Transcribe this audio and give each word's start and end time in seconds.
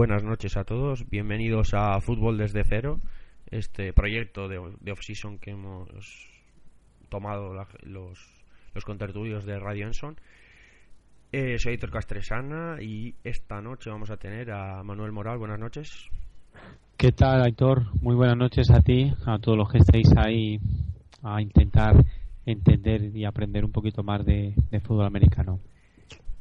Buenas 0.00 0.24
noches 0.24 0.56
a 0.56 0.64
todos, 0.64 1.04
bienvenidos 1.10 1.74
a 1.74 2.00
Fútbol 2.00 2.38
desde 2.38 2.64
cero, 2.64 3.00
este 3.50 3.92
proyecto 3.92 4.48
de, 4.48 4.56
off-season 4.58 5.38
que 5.38 5.50
hemos 5.50 5.90
tomado 7.10 7.52
los, 7.82 8.18
los 8.72 8.84
contertulios 8.86 9.44
de 9.44 9.58
Radio 9.58 9.88
Enson. 9.88 10.16
Eh, 11.32 11.58
soy 11.58 11.74
Héctor 11.74 11.90
Castresana 11.90 12.78
y 12.80 13.14
esta 13.24 13.60
noche 13.60 13.90
vamos 13.90 14.10
a 14.10 14.16
tener 14.16 14.50
a 14.52 14.82
Manuel 14.82 15.12
Moral. 15.12 15.36
Buenas 15.36 15.58
noches. 15.58 16.08
¿Qué 16.96 17.12
tal, 17.12 17.42
Aitor? 17.42 17.94
Muy 18.00 18.14
buenas 18.14 18.38
noches 18.38 18.70
a 18.70 18.80
ti, 18.80 19.12
a 19.26 19.38
todos 19.38 19.58
los 19.58 19.70
que 19.70 19.80
estéis 19.80 20.08
ahí 20.16 20.58
a 21.22 21.42
intentar 21.42 22.06
entender 22.46 23.14
y 23.14 23.26
aprender 23.26 23.66
un 23.66 23.72
poquito 23.72 24.02
más 24.02 24.24
de, 24.24 24.54
fútbol 24.82 25.04
americano. 25.04 25.60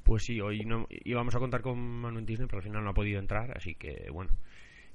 Pues 0.10 0.24
sí, 0.24 0.42
hoy 0.42 0.66
no, 0.66 0.88
íbamos 0.90 1.36
a 1.36 1.40
contar 1.40 1.62
con 1.62 1.78
Manuel 1.78 2.26
Disney, 2.26 2.48
pero 2.48 2.58
al 2.58 2.64
final 2.64 2.84
no 2.84 2.90
ha 2.90 2.96
podido 2.96 3.20
entrar, 3.20 3.56
así 3.56 3.76
que 3.76 4.10
bueno, 4.12 4.32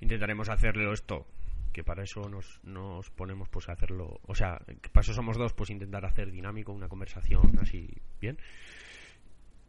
intentaremos 0.01 0.49
hacerle 0.49 0.93
esto, 0.93 1.25
que 1.73 1.85
para 1.85 2.03
eso 2.03 2.29
nos, 2.29 3.11
ponemos 3.11 3.49
pues 3.49 3.69
a 3.69 3.75
hacerlo, 3.75 4.19
o 4.27 4.35
sea, 4.35 4.59
para 4.91 5.03
eso 5.03 5.15
somos 5.15 5.37
dos, 5.39 5.53
pues 5.53 5.71
intentar 5.71 6.05
hacer 6.05 6.33
dinámico 6.33 6.73
una 6.73 6.89
conversación 6.89 7.57
así 7.63 7.89
bien. 8.21 8.39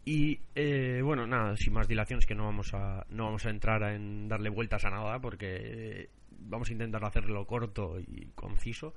Y 0.03 0.39
eh, 0.55 1.01
bueno, 1.03 1.27
nada, 1.27 1.55
sin 1.57 1.73
más 1.73 1.87
dilaciones 1.87 2.25
que 2.25 2.33
no 2.33 2.45
vamos 2.45 2.73
a 2.73 3.05
no 3.09 3.25
vamos 3.25 3.45
a 3.45 3.51
entrar 3.51 3.83
en 3.93 4.27
darle 4.27 4.49
vueltas 4.49 4.83
a 4.85 4.89
nada 4.89 5.19
porque 5.19 6.09
vamos 6.39 6.69
a 6.69 6.71
intentar 6.71 7.05
hacerlo 7.05 7.45
corto 7.45 7.99
y 7.99 8.31
conciso. 8.33 8.95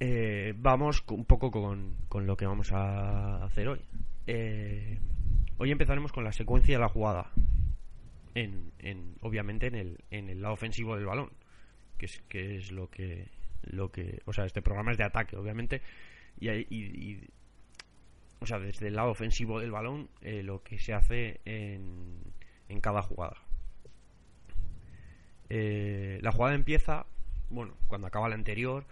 Eh, 0.00 0.52
vamos 0.54 1.02
un 1.08 1.24
poco 1.24 1.50
con, 1.50 1.96
con, 2.10 2.26
lo 2.26 2.36
que 2.36 2.44
vamos 2.44 2.72
a 2.72 3.42
hacer 3.42 3.68
hoy. 3.68 3.80
Eh, 4.26 4.98
hoy 5.58 5.70
empezaremos 5.70 6.12
con 6.12 6.24
la 6.24 6.32
secuencia 6.32 6.76
de 6.76 6.80
la 6.80 6.88
jugada. 6.88 7.30
En, 8.34 8.72
en, 8.80 9.16
obviamente 9.20 9.68
en 9.68 9.76
el, 9.76 10.04
en 10.10 10.28
el 10.28 10.42
lado 10.42 10.54
ofensivo 10.54 10.96
del 10.96 11.06
balón. 11.06 11.30
Que 11.98 12.06
es, 12.06 12.22
que 12.28 12.56
es 12.56 12.72
lo 12.72 12.90
que 12.90 13.28
lo 13.62 13.90
que 13.90 14.20
o 14.26 14.32
sea 14.32 14.44
este 14.44 14.60
programa 14.60 14.92
es 14.92 14.98
de 14.98 15.04
ataque 15.04 15.36
obviamente 15.36 15.80
y, 16.38 16.50
y, 16.50 17.30
o 18.40 18.46
sea, 18.46 18.58
desde 18.58 18.88
el 18.88 18.96
lado 18.96 19.10
ofensivo 19.10 19.60
del 19.60 19.70
balón, 19.70 20.10
eh, 20.20 20.42
lo 20.42 20.62
que 20.62 20.78
se 20.78 20.92
hace 20.92 21.40
en, 21.44 22.20
en 22.68 22.80
cada 22.80 23.02
jugada. 23.02 23.36
Eh, 25.48 26.18
la 26.20 26.32
jugada 26.32 26.54
empieza, 26.54 27.06
bueno, 27.48 27.74
cuando 27.86 28.06
acaba 28.06 28.28
la 28.28 28.34
anterior, 28.34 28.86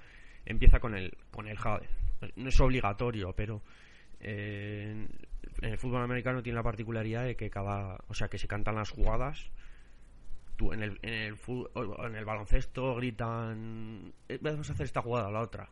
empieza 0.47 0.81
con 0.81 0.95
el, 0.95 1.17
con 1.31 1.49
el 1.49 1.59
No 2.37 2.49
es 2.49 2.61
obligatorio, 2.61 3.35
pero 3.35 3.63
eh, 4.21 5.07
en 5.61 5.73
el 5.73 5.79
fútbol 5.79 6.03
americano 6.03 6.43
tiene 6.43 6.57
la 6.57 6.63
particularidad 6.63 7.25
de 7.25 7.37
que 7.37 7.51
cada, 7.51 7.99
o 8.09 8.15
sea, 8.15 8.29
que 8.29 8.39
se 8.39 8.49
cantan 8.49 8.77
las 8.77 8.91
jugadas. 8.91 9.51
Tú 10.57 10.73
en 10.73 10.83
el, 10.83 10.99
en 11.03 11.15
el, 11.15 11.37
en 12.05 12.15
el 12.15 12.25
baloncesto 12.25 12.95
gritan, 12.97 14.13
vamos 14.41 14.69
a 14.71 14.73
hacer 14.73 14.87
esta 14.87 15.03
jugada, 15.03 15.31
la 15.31 15.41
otra. 15.41 15.69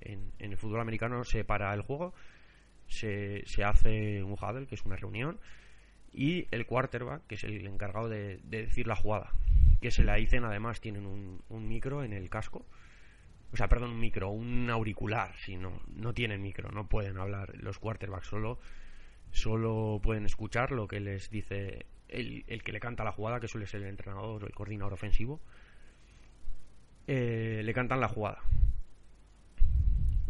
En, 0.00 0.32
en 0.38 0.52
el 0.52 0.58
fútbol 0.58 0.80
americano 0.80 1.24
se 1.24 1.44
para 1.44 1.72
el 1.72 1.82
juego 1.82 2.12
se, 2.92 3.42
se 3.46 3.64
hace 3.64 4.22
un 4.22 4.32
huddle, 4.32 4.66
que 4.66 4.74
es 4.74 4.84
una 4.84 4.96
reunión, 4.96 5.38
y 6.12 6.46
el 6.50 6.66
quarterback, 6.66 7.26
que 7.26 7.36
es 7.36 7.44
el 7.44 7.66
encargado 7.66 8.08
de, 8.08 8.38
decir 8.44 8.86
la 8.86 8.96
jugada, 8.96 9.32
que 9.80 9.90
se 9.90 10.04
la 10.04 10.16
dicen 10.16 10.44
además, 10.44 10.80
tienen 10.80 11.06
un, 11.06 11.42
un, 11.48 11.68
micro 11.68 12.04
en 12.04 12.12
el 12.12 12.28
casco, 12.28 12.66
o 13.52 13.56
sea, 13.56 13.68
perdón, 13.68 13.90
un 13.90 14.00
micro, 14.00 14.30
un 14.30 14.70
auricular, 14.70 15.34
si 15.36 15.56
no, 15.56 15.82
no 15.94 16.14
tienen 16.14 16.42
micro, 16.42 16.70
no 16.70 16.88
pueden 16.88 17.18
hablar 17.18 17.52
los 17.56 17.78
quarterbacks, 17.78 18.26
solo, 18.26 18.58
solo 19.30 20.00
pueden 20.02 20.24
escuchar 20.24 20.72
lo 20.72 20.88
que 20.88 21.00
les 21.00 21.30
dice 21.30 21.86
el, 22.08 22.44
el 22.46 22.62
que 22.62 22.72
le 22.72 22.80
canta 22.80 23.04
la 23.04 23.12
jugada, 23.12 23.40
que 23.40 23.48
suele 23.48 23.66
ser 23.66 23.82
el 23.82 23.88
entrenador 23.88 24.44
o 24.44 24.46
el 24.46 24.54
coordinador 24.54 24.94
ofensivo, 24.94 25.40
eh, 27.06 27.62
le 27.64 27.74
cantan 27.74 28.00
la 28.00 28.08
jugada 28.08 28.42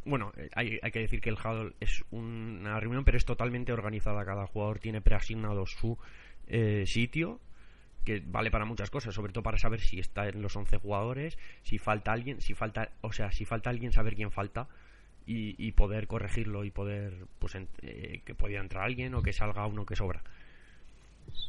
bueno, 0.04 0.32
eh, 0.36 0.48
hay, 0.54 0.78
hay, 0.82 0.90
que 0.90 1.00
decir 1.00 1.20
que 1.20 1.30
el 1.30 1.36
huddle 1.36 1.74
es 1.80 2.04
una 2.10 2.78
reunión, 2.80 3.04
pero 3.04 3.16
es 3.16 3.24
totalmente 3.24 3.72
organizada. 3.72 4.24
Cada 4.24 4.46
jugador 4.46 4.78
tiene 4.78 5.00
preasignado 5.00 5.66
su 5.66 5.98
eh, 6.48 6.84
sitio, 6.86 7.40
que 8.04 8.22
vale 8.24 8.50
para 8.50 8.64
muchas 8.64 8.90
cosas, 8.90 9.14
sobre 9.14 9.32
todo 9.32 9.42
para 9.42 9.58
saber 9.58 9.80
si 9.80 9.98
está 9.98 10.28
en 10.28 10.42
los 10.42 10.56
11 10.56 10.78
jugadores, 10.78 11.38
si 11.62 11.78
falta 11.78 12.12
alguien, 12.12 12.40
si 12.40 12.54
falta, 12.54 12.90
o 13.00 13.12
sea, 13.12 13.30
si 13.30 13.44
falta 13.44 13.70
alguien, 13.70 13.92
saber 13.92 14.14
quién 14.14 14.30
falta 14.30 14.66
y, 15.26 15.70
poder 15.72 16.08
corregirlo 16.08 16.64
y 16.64 16.70
poder, 16.70 17.14
pues, 17.38 17.56
eh, 17.82 18.20
que 18.24 18.34
podía 18.34 18.60
entrar 18.60 18.84
alguien 18.84 19.14
o 19.14 19.22
que 19.22 19.32
salga 19.32 19.66
uno 19.66 19.86
que 19.86 19.94
sobra. 19.94 20.22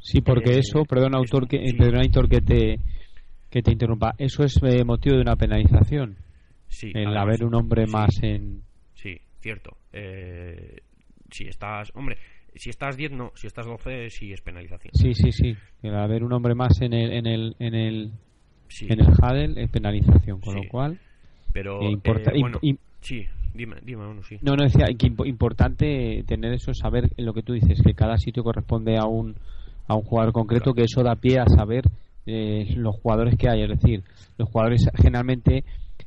Sí, 0.01 0.21
porque 0.21 0.59
eso, 0.59 0.85
perdón, 0.85 1.15
autor, 1.15 1.47
que, 1.47 1.59
perdón, 1.77 2.29
que 2.29 2.41
te 2.41 2.79
que 3.49 3.61
te 3.61 3.71
interrumpa, 3.71 4.15
eso 4.17 4.43
es 4.43 4.59
motivo 4.83 5.15
de 5.15 5.21
una 5.21 5.35
penalización. 5.35 6.17
Sí, 6.67 6.91
el 6.95 7.15
haber 7.15 7.43
un 7.43 7.53
hombre 7.53 7.85
más 7.85 8.09
en. 8.23 8.63
Sí, 8.95 9.15
cierto. 9.41 9.77
Eh, 9.91 10.77
si 11.29 11.45
estás. 11.45 11.91
Hombre, 11.93 12.17
si 12.55 12.69
estás 12.69 12.97
10, 12.97 13.11
no. 13.11 13.31
Si 13.35 13.47
estás 13.47 13.65
12, 13.65 14.09
sí 14.09 14.33
es 14.33 14.41
penalización. 14.41 14.93
Sí, 14.93 15.13
sí, 15.13 15.31
sí. 15.31 15.55
El 15.81 15.95
haber 15.95 16.23
un 16.23 16.33
hombre 16.33 16.55
más 16.55 16.81
en 16.81 16.93
el. 16.93 17.11
En 17.13 17.27
el, 17.27 17.55
en 17.59 17.75
el, 17.75 18.11
en 18.81 18.99
el 18.99 19.07
Hadel 19.21 19.57
es 19.57 19.69
penalización, 19.69 20.39
con 20.39 20.55
lo 20.55 20.63
cual. 20.69 20.99
Pero. 21.51 21.81
Eh, 21.81 21.91
importa, 21.91 22.31
eh, 22.31 22.75
sí, 23.01 23.25
dime, 23.53 23.77
dime 23.83 24.07
uno, 24.07 24.23
sí. 24.23 24.37
No, 24.41 24.55
no 24.55 24.63
decía 24.63 24.85
que 24.97 25.07
importante 25.25 26.23
tener 26.27 26.53
eso, 26.53 26.73
saber 26.73 27.09
lo 27.17 27.33
que 27.33 27.43
tú 27.43 27.53
dices, 27.53 27.81
que 27.81 27.93
cada 27.93 28.17
sitio 28.17 28.43
corresponde 28.43 28.97
a 28.97 29.05
un, 29.05 29.35
a 29.87 29.95
un 29.95 30.03
jugador 30.03 30.33
concreto, 30.33 30.73
que 30.73 30.83
eso 30.83 31.03
da 31.03 31.15
pie 31.15 31.39
a 31.39 31.45
saber 31.45 31.85
eh, 32.25 32.73
los 32.75 32.95
jugadores 32.95 33.35
que 33.37 33.49
hay. 33.49 33.63
Es 33.63 33.69
decir, 33.69 34.03
los 34.37 34.49
jugadores 34.49 34.81
generalmente 34.95 35.63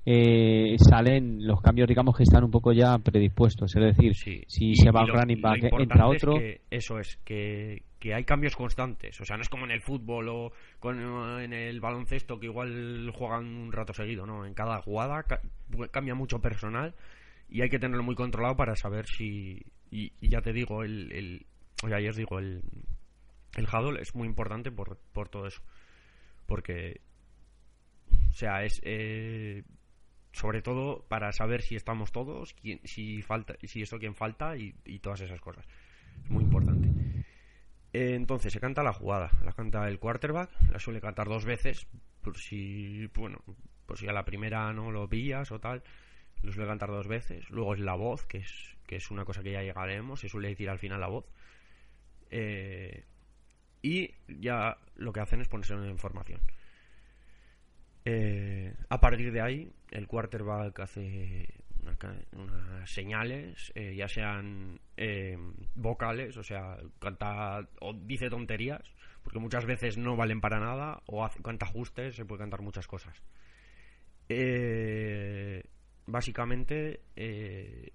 eh, 0.08 0.76
salen 0.78 1.44
los 1.44 1.60
cambios, 1.60 1.88
digamos, 1.88 2.16
que 2.16 2.22
están 2.22 2.44
un 2.44 2.50
poco 2.52 2.72
ya 2.72 2.96
predispuestos. 2.98 3.74
Es 3.74 3.96
decir, 3.96 4.14
si 4.46 4.76
se 4.76 4.92
va 4.92 5.02
un 5.02 5.08
running 5.08 5.40
back, 5.40 5.64
entra 5.80 6.06
otro. 6.06 6.38
eso 6.70 7.00
es, 7.00 7.16
que, 7.24 7.82
que 7.98 8.14
hay 8.14 8.22
cambios 8.22 8.54
constantes. 8.54 9.20
O 9.20 9.24
sea, 9.24 9.36
no 9.36 9.42
es 9.42 9.48
como 9.48 9.64
en 9.64 9.72
el 9.72 9.80
fútbol 9.80 10.28
o 10.28 10.52
con, 10.78 11.00
en 11.40 11.52
el 11.52 11.80
baloncesto 11.80 12.38
que 12.38 12.46
igual 12.46 13.10
juegan 13.12 13.46
un 13.46 13.72
rato 13.72 13.92
seguido, 13.92 14.26
¿no? 14.26 14.46
En 14.46 14.54
cada 14.54 14.80
jugada 14.80 15.24
cambia 15.90 16.14
mucho 16.14 16.40
personal 16.40 16.94
y 17.48 17.62
hay 17.62 17.68
que 17.68 17.80
tenerlo 17.80 18.04
muy 18.04 18.14
controlado 18.14 18.56
para 18.56 18.76
saber 18.76 19.06
si. 19.06 19.60
Y, 19.90 20.12
ya 20.28 20.40
te 20.40 20.52
digo, 20.52 20.84
el. 20.84 21.10
el 21.10 21.46
o 21.82 21.88
sea, 21.88 22.00
ya 22.00 22.10
os 22.10 22.16
digo, 22.16 22.38
el, 22.38 22.62
el 23.56 23.66
huddle 23.66 24.00
es 24.00 24.14
muy 24.14 24.28
importante 24.28 24.70
por, 24.70 24.98
por 25.12 25.28
todo 25.28 25.48
eso. 25.48 25.62
Porque. 26.46 27.00
O 28.30 28.34
sea, 28.34 28.62
es. 28.62 28.80
Eh, 28.84 29.64
sobre 30.36 30.60
todo 30.60 31.02
para 31.08 31.32
saber 31.32 31.62
si 31.62 31.76
estamos 31.76 32.12
todos, 32.12 32.54
si 32.84 33.22
falta, 33.22 33.54
si 33.62 33.80
esto 33.80 33.98
quién 33.98 34.14
falta 34.14 34.54
y, 34.58 34.74
todas 35.00 35.22
esas 35.22 35.40
cosas. 35.40 35.64
Es 36.22 36.30
muy 36.30 36.44
importante. 36.44 36.90
entonces 37.94 38.52
se 38.52 38.60
canta 38.60 38.82
la 38.82 38.92
jugada, 38.92 39.30
la 39.42 39.52
canta 39.52 39.88
el 39.88 39.98
quarterback, 39.98 40.50
la 40.70 40.78
suele 40.78 41.00
cantar 41.00 41.28
dos 41.28 41.46
veces, 41.46 41.86
por 42.20 42.36
si, 42.36 43.06
bueno, 43.14 43.38
por 43.86 43.96
si 43.96 44.08
a 44.08 44.12
la 44.12 44.26
primera 44.26 44.70
no 44.74 44.90
lo 44.90 45.08
pillas 45.08 45.50
o 45.52 45.58
tal, 45.58 45.82
lo 46.42 46.52
suele 46.52 46.68
cantar 46.68 46.90
dos 46.90 47.08
veces. 47.08 47.48
Luego 47.48 47.72
es 47.72 47.80
la 47.80 47.94
voz, 47.94 48.26
que 48.26 48.38
es, 48.38 48.76
que 48.86 48.96
es 48.96 49.10
una 49.10 49.24
cosa 49.24 49.42
que 49.42 49.52
ya 49.52 49.62
llegaremos, 49.62 50.20
se 50.20 50.28
suele 50.28 50.48
decir 50.48 50.68
al 50.68 50.78
final 50.78 51.00
la 51.00 51.08
voz. 51.08 51.24
Eh, 52.28 53.04
y 53.80 54.10
ya 54.28 54.76
lo 54.96 55.14
que 55.14 55.20
hacen 55.20 55.40
es 55.40 55.48
ponerse 55.48 55.72
en 55.72 55.88
información. 55.88 56.42
Eh, 58.08 58.72
a 58.88 59.00
partir 59.00 59.32
de 59.32 59.40
ahí, 59.40 59.72
el 59.90 60.06
quarterback 60.06 60.78
hace 60.78 61.52
unas 62.32 62.88
señales, 62.88 63.72
eh, 63.74 63.96
ya 63.96 64.06
sean 64.06 64.78
eh, 64.96 65.36
vocales, 65.74 66.36
o 66.36 66.44
sea, 66.44 66.78
canta 67.00 67.68
o 67.80 67.94
dice 67.94 68.30
tonterías, 68.30 68.82
porque 69.24 69.40
muchas 69.40 69.66
veces 69.66 69.98
no 69.98 70.14
valen 70.14 70.40
para 70.40 70.60
nada, 70.60 71.02
o 71.06 71.28
canta 71.42 71.66
ajustes, 71.66 72.14
se 72.14 72.24
puede 72.24 72.38
cantar 72.38 72.62
muchas 72.62 72.86
cosas. 72.86 73.20
básicamente, 76.06 77.00
se 77.16 77.90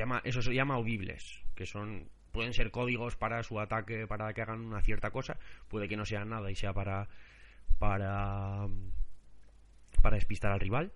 llama, 0.00 0.20
eso 0.22 0.40
se 0.40 0.54
llama 0.54 0.74
audibles, 0.74 1.42
que 1.56 1.66
son 1.66 2.08
pueden 2.30 2.52
ser 2.52 2.70
códigos 2.70 3.16
para 3.16 3.42
su 3.42 3.58
ataque, 3.58 4.06
para 4.06 4.32
que 4.34 4.42
hagan 4.42 4.60
una 4.60 4.82
cierta 4.82 5.10
cosa, 5.10 5.36
puede 5.66 5.88
que 5.88 5.96
no 5.96 6.04
sea 6.04 6.24
nada 6.24 6.48
y 6.48 6.54
sea 6.54 6.72
para 6.72 7.08
para 7.78 8.68
para 10.02 10.16
despistar 10.16 10.52
al 10.52 10.60
rival. 10.60 10.92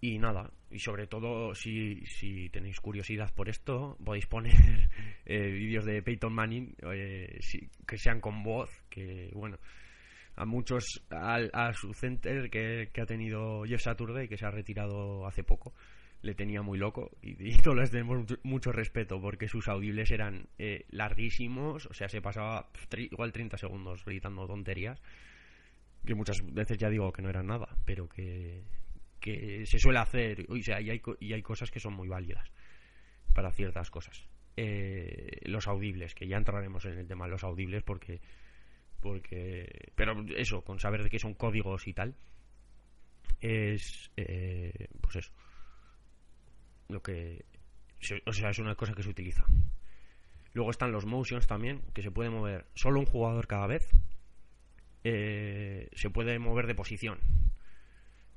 Y 0.00 0.18
nada, 0.18 0.50
y 0.70 0.78
sobre 0.78 1.06
todo 1.06 1.54
si, 1.54 2.04
si 2.06 2.48
tenéis 2.50 2.78
curiosidad 2.80 3.32
por 3.34 3.48
esto, 3.48 3.96
podéis 4.04 4.26
poner 4.26 4.54
eh, 5.26 5.50
vídeos 5.50 5.84
de 5.84 6.02
Peyton 6.02 6.32
Manning 6.32 6.76
eh, 6.92 7.40
que 7.86 7.98
sean 7.98 8.20
con 8.20 8.42
voz, 8.42 8.70
que 8.88 9.30
bueno, 9.34 9.58
a 10.36 10.44
muchos, 10.44 11.04
a, 11.10 11.72
su 11.72 11.92
center 11.94 12.48
que, 12.48 12.90
ha 13.00 13.06
tenido 13.06 13.64
Jeff 13.64 13.82
Saturday, 13.82 14.28
que 14.28 14.36
se 14.36 14.46
ha 14.46 14.50
retirado 14.50 15.26
hace 15.26 15.42
poco, 15.42 15.74
le 16.22 16.34
tenía 16.34 16.62
muy 16.62 16.78
loco 16.78 17.10
y, 17.22 17.56
todos 17.62 17.78
les 17.78 17.90
tenemos 17.90 18.24
mucho, 18.44 18.70
respeto 18.70 19.20
porque 19.20 19.48
sus 19.48 19.66
audibles 19.66 20.12
eran 20.12 20.48
eh, 20.58 20.84
larguísimos, 20.90 21.86
o 21.86 21.94
sea, 21.94 22.08
se 22.08 22.20
pasaba 22.20 22.68
igual 22.96 23.32
30 23.32 23.56
segundos 23.56 24.04
gritando 24.04 24.46
tonterías, 24.46 25.02
que 26.08 26.14
muchas 26.14 26.42
veces 26.54 26.78
ya 26.78 26.88
digo 26.88 27.12
que 27.12 27.20
no 27.20 27.28
eran 27.28 27.48
nada, 27.48 27.68
pero 27.84 28.08
que, 28.08 28.64
que 29.20 29.66
se 29.66 29.78
suele 29.78 29.98
hacer, 29.98 30.46
o 30.48 30.56
sea, 30.56 30.80
y 30.80 30.88
hay, 30.88 31.02
y 31.20 31.34
hay 31.34 31.42
cosas 31.42 31.70
que 31.70 31.80
son 31.80 31.92
muy 31.92 32.08
válidas 32.08 32.50
para 33.34 33.52
ciertas 33.52 33.90
cosas. 33.90 34.26
Eh, 34.56 35.40
los 35.42 35.68
audibles, 35.68 36.14
que 36.14 36.26
ya 36.26 36.38
entraremos 36.38 36.82
en 36.86 36.98
el 36.98 37.06
tema 37.06 37.26
de 37.26 37.32
los 37.32 37.44
audibles 37.44 37.82
porque 37.82 38.22
porque 39.00 39.92
pero 39.94 40.24
eso, 40.34 40.62
con 40.62 40.78
saber 40.78 41.02
de 41.02 41.10
qué 41.10 41.18
son 41.18 41.34
códigos 41.34 41.86
y 41.86 41.92
tal 41.92 42.16
es 43.42 44.10
eh, 44.16 44.88
pues 45.02 45.16
eso 45.16 45.32
lo 46.88 47.02
que 47.02 47.44
o 48.24 48.32
sea 48.32 48.48
es 48.48 48.58
una 48.58 48.74
cosa 48.74 48.94
que 48.94 49.04
se 49.04 49.10
utiliza 49.10 49.44
luego 50.54 50.70
están 50.70 50.90
los 50.90 51.06
motions 51.06 51.46
también 51.46 51.82
que 51.94 52.02
se 52.02 52.10
puede 52.10 52.30
mover 52.30 52.66
solo 52.74 52.98
un 52.98 53.06
jugador 53.06 53.46
cada 53.46 53.68
vez 53.68 53.88
eh, 55.04 55.88
se 55.92 56.10
puede 56.10 56.38
mover 56.38 56.66
de 56.66 56.74
posición. 56.74 57.18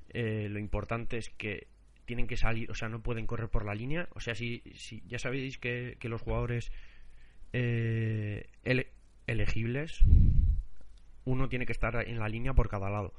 Eh, 0.09 0.47
lo 0.49 0.59
importante 0.59 1.17
es 1.17 1.29
que 1.29 1.67
tienen 2.05 2.27
que 2.27 2.35
salir 2.35 2.69
o 2.69 2.73
sea 2.73 2.89
no 2.89 3.01
pueden 3.01 3.27
correr 3.27 3.49
por 3.49 3.65
la 3.65 3.75
línea. 3.75 4.07
O 4.13 4.19
sea 4.19 4.35
si, 4.35 4.61
si 4.75 5.01
ya 5.07 5.19
sabéis 5.19 5.57
que, 5.57 5.97
que 5.99 6.09
los 6.09 6.21
jugadores 6.21 6.71
eh, 7.53 8.47
elegibles 9.27 9.99
uno 11.25 11.49
tiene 11.49 11.65
que 11.65 11.71
estar 11.71 12.07
en 12.07 12.19
la 12.19 12.29
línea 12.29 12.53
por 12.53 12.69
cada 12.69 12.89
lado. 12.89 13.13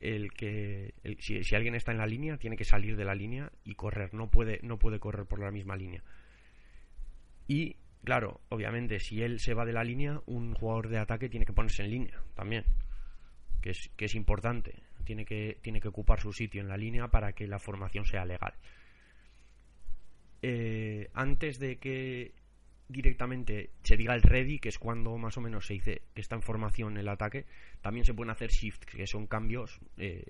El 0.00 0.32
que 0.32 0.94
si, 1.18 1.54
alguien 1.54 1.74
está 1.74 1.90
en 1.90 1.98
la 1.98 2.06
línea 2.06 2.36
tiene 2.36 2.56
que 2.56 2.64
salir 2.64 2.96
de 2.96 3.04
la 3.04 3.14
línea 3.14 3.52
y 3.64 3.74
correr. 3.74 4.14
No 4.14 4.30
puede 4.30 4.60
no 4.62 4.78
puede 4.78 5.00
correr 5.00 5.26
por 5.26 5.40
la 5.40 5.50
misma 5.50 5.76
línea. 5.76 6.02
Y 7.46 7.76
claro 8.04 8.40
obviamente 8.48 9.00
si 9.00 9.22
él 9.22 9.40
se 9.40 9.54
va 9.54 9.64
de 9.64 9.72
la 9.72 9.84
línea 9.84 10.20
un 10.26 10.54
jugador 10.54 10.88
de 10.88 10.98
ataque 10.98 11.28
tiene 11.28 11.46
que 11.46 11.52
ponerse 11.52 11.82
en 11.82 11.90
línea 11.90 12.22
también 12.34 12.64
que 13.60 13.70
es 13.70 13.90
que 13.96 14.06
es 14.06 14.14
importante 14.14 14.74
tiene 15.04 15.24
que 15.24 15.58
tiene 15.62 15.80
que 15.80 15.88
ocupar 15.88 16.20
su 16.20 16.32
sitio 16.32 16.60
en 16.60 16.68
la 16.68 16.76
línea 16.76 17.08
para 17.08 17.32
que 17.32 17.46
la 17.46 17.58
formación 17.58 18.04
sea 18.04 18.24
legal 18.24 18.54
eh, 20.42 21.10
antes 21.14 21.58
de 21.58 21.78
que 21.78 22.32
directamente 22.88 23.70
se 23.82 23.96
diga 23.96 24.14
el 24.14 24.22
ready, 24.22 24.58
que 24.58 24.70
es 24.70 24.78
cuando 24.78 25.16
más 25.18 25.36
o 25.36 25.40
menos 25.40 25.66
se 25.66 25.74
dice 25.74 26.02
que 26.14 26.20
está 26.20 26.36
en 26.36 26.42
formación 26.42 26.96
el 26.96 27.08
ataque, 27.08 27.44
también 27.82 28.04
se 28.04 28.14
pueden 28.14 28.30
hacer 28.30 28.50
shift, 28.50 28.84
que 28.84 29.06
son 29.06 29.26
cambios 29.26 29.78
eh, 29.98 30.24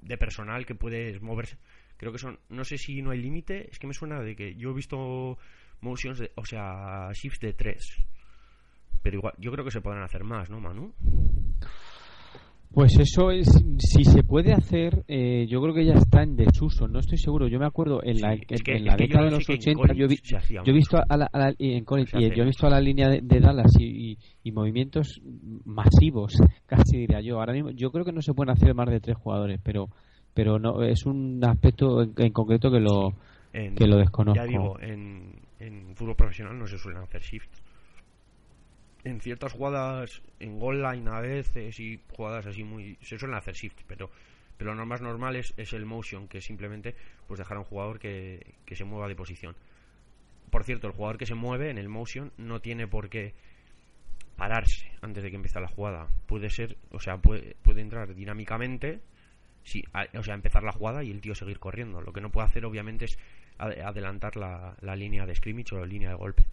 de 0.00 0.16
personal 0.16 0.64
que 0.64 0.74
puedes 0.74 1.20
moverse. 1.20 1.58
Creo 1.98 2.12
que 2.12 2.18
son, 2.18 2.40
no 2.48 2.64
sé 2.64 2.78
si 2.78 3.02
no 3.02 3.10
hay 3.10 3.20
límite, 3.20 3.68
es 3.70 3.78
que 3.78 3.86
me 3.86 3.92
suena 3.92 4.20
de 4.22 4.34
que 4.34 4.54
yo 4.54 4.70
he 4.70 4.74
visto 4.74 5.38
motions, 5.82 6.22
o 6.34 6.44
sea, 6.44 7.10
shifts 7.12 7.40
de 7.40 7.52
3. 7.52 8.06
Pero 9.02 9.18
igual, 9.18 9.34
yo 9.38 9.50
creo 9.50 9.64
que 9.64 9.70
se 9.70 9.80
podrán 9.80 10.02
hacer 10.02 10.24
más, 10.24 10.50
¿no, 10.50 10.60
Manu? 10.60 10.92
Pues 12.72 12.96
eso 13.00 13.32
es, 13.32 13.48
si 13.78 14.04
se 14.04 14.22
puede 14.22 14.52
hacer, 14.52 15.04
eh, 15.08 15.46
yo 15.48 15.60
creo 15.60 15.74
que 15.74 15.84
ya 15.84 15.94
está 15.94 16.22
en 16.22 16.36
desuso, 16.36 16.86
no 16.86 17.00
estoy 17.00 17.18
seguro. 17.18 17.48
Yo 17.48 17.58
me 17.58 17.66
acuerdo 17.66 18.00
en 18.04 18.20
la, 18.20 18.34
en 18.34 18.84
la 18.84 18.94
década 18.94 19.24
de 19.24 19.30
los 19.32 19.48
80, 19.48 19.92
yo, 19.94 20.04
he 20.04 20.72
visto 20.72 20.98
a 21.08 21.16
la, 21.16 21.28
en 21.58 21.84
yo 21.84 22.42
he 22.42 22.46
visto 22.46 22.68
a 22.68 22.70
la 22.70 22.80
línea 22.80 23.08
de, 23.08 23.40
Dallas 23.40 23.72
y, 23.76 24.16
movimientos 24.52 25.20
masivos, 25.64 26.34
casi 26.66 26.98
diría 26.98 27.20
yo. 27.20 27.40
Ahora 27.40 27.54
mismo, 27.54 27.70
yo 27.70 27.90
creo 27.90 28.04
que 28.04 28.12
no 28.12 28.22
se 28.22 28.34
pueden 28.34 28.52
hacer 28.52 28.72
más 28.72 28.88
de 28.88 29.00
tres 29.00 29.16
jugadores, 29.16 29.60
pero 29.64 29.88
pero 30.32 30.60
no 30.60 30.84
es 30.84 31.06
un 31.06 31.44
aspecto 31.44 32.02
en, 32.02 32.32
concreto 32.32 32.70
que 32.70 32.78
lo 32.78 33.14
que 33.52 33.86
lo 33.88 33.96
desconozco. 33.96 34.40
Ya 34.40 34.48
digo, 34.48 34.78
en, 34.80 35.39
en 35.60 35.94
fútbol 35.94 36.16
profesional 36.16 36.58
no 36.58 36.66
se 36.66 36.78
suelen 36.78 37.02
hacer 37.02 37.22
shifts. 37.22 37.62
En 39.04 39.20
ciertas 39.20 39.52
jugadas 39.52 40.22
en 40.40 40.58
goal 40.58 40.82
line 40.82 41.08
a 41.10 41.20
veces 41.20 41.78
y 41.78 42.00
jugadas 42.12 42.46
así 42.46 42.64
muy 42.64 42.98
se 43.00 43.18
suelen 43.18 43.38
hacer 43.38 43.54
shift 43.54 43.80
pero 43.86 44.10
pero 44.58 44.74
lo 44.74 44.84
más 44.84 45.00
normal 45.00 45.36
es, 45.36 45.54
el 45.72 45.86
motion 45.86 46.28
que 46.28 46.38
es 46.38 46.44
simplemente 46.44 46.94
pues 47.26 47.38
dejar 47.38 47.56
a 47.56 47.60
un 47.60 47.66
jugador 47.66 47.98
que, 47.98 48.54
que, 48.66 48.76
se 48.76 48.84
mueva 48.84 49.08
de 49.08 49.16
posición. 49.16 49.56
Por 50.50 50.64
cierto 50.64 50.86
el 50.86 50.92
jugador 50.92 51.16
que 51.16 51.24
se 51.24 51.34
mueve 51.34 51.70
en 51.70 51.78
el 51.78 51.88
motion 51.88 52.30
no 52.36 52.60
tiene 52.60 52.86
por 52.86 53.08
qué 53.08 53.32
pararse 54.36 54.90
antes 55.00 55.22
de 55.22 55.30
que 55.30 55.36
empiece 55.36 55.60
la 55.60 55.68
jugada. 55.68 56.08
Puede 56.26 56.50
ser 56.50 56.76
o 56.90 57.00
sea 57.00 57.16
puede, 57.16 57.56
puede 57.62 57.80
entrar 57.80 58.14
dinámicamente 58.14 59.00
sí, 59.62 59.82
o 60.14 60.22
sea 60.22 60.34
empezar 60.34 60.62
la 60.62 60.72
jugada 60.72 61.02
y 61.04 61.10
el 61.10 61.22
tío 61.22 61.34
seguir 61.34 61.58
corriendo. 61.58 62.02
Lo 62.02 62.12
que 62.12 62.20
no 62.20 62.30
puede 62.30 62.46
hacer 62.46 62.66
obviamente 62.66 63.06
es 63.06 63.18
adelantar 63.60 64.36
la, 64.36 64.76
la 64.80 64.96
línea 64.96 65.26
de 65.26 65.34
scrimmage 65.34 65.74
o 65.74 65.78
la 65.78 65.86
línea 65.86 66.10
de 66.10 66.16
golpe 66.16 66.46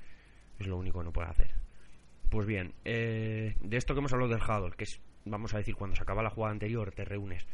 es 0.60 0.68
lo 0.68 0.78
único 0.78 1.00
que 1.00 1.06
no 1.06 1.12
puede 1.12 1.30
hacer 1.30 1.52
pues 2.30 2.46
bien, 2.46 2.74
eh, 2.84 3.56
de 3.62 3.78
esto 3.78 3.94
que 3.94 4.00
hemos 4.00 4.12
hablado 4.14 4.32
del 4.32 4.42
huddle, 4.42 4.76
que 4.76 4.84
es, 4.84 5.00
vamos 5.26 5.54
a 5.54 5.58
decir, 5.58 5.76
cuando 5.76 5.96
se 5.96 6.04
acaba 6.04 6.22
la 6.22 6.30
jugada 6.30 6.52
anterior, 6.52 6.92
te 6.92 7.06
reúnes. 7.06 7.46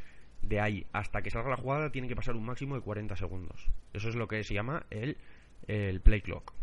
De 0.42 0.60
ahí 0.60 0.86
hasta 0.92 1.22
que 1.22 1.30
salga 1.30 1.50
la 1.50 1.58
jugada 1.58 1.90
tiene 1.90 2.08
que 2.08 2.16
pasar 2.16 2.36
un 2.36 2.44
máximo 2.44 2.76
de 2.76 2.82
40 2.82 3.16
segundos. 3.16 3.70
Eso 3.94 4.10
es 4.10 4.16
lo 4.16 4.28
que 4.28 4.44
se 4.44 4.54
llama 4.54 4.86
el, 4.90 5.18
el 5.68 6.02
play 6.02 6.22
clock. 6.22 6.54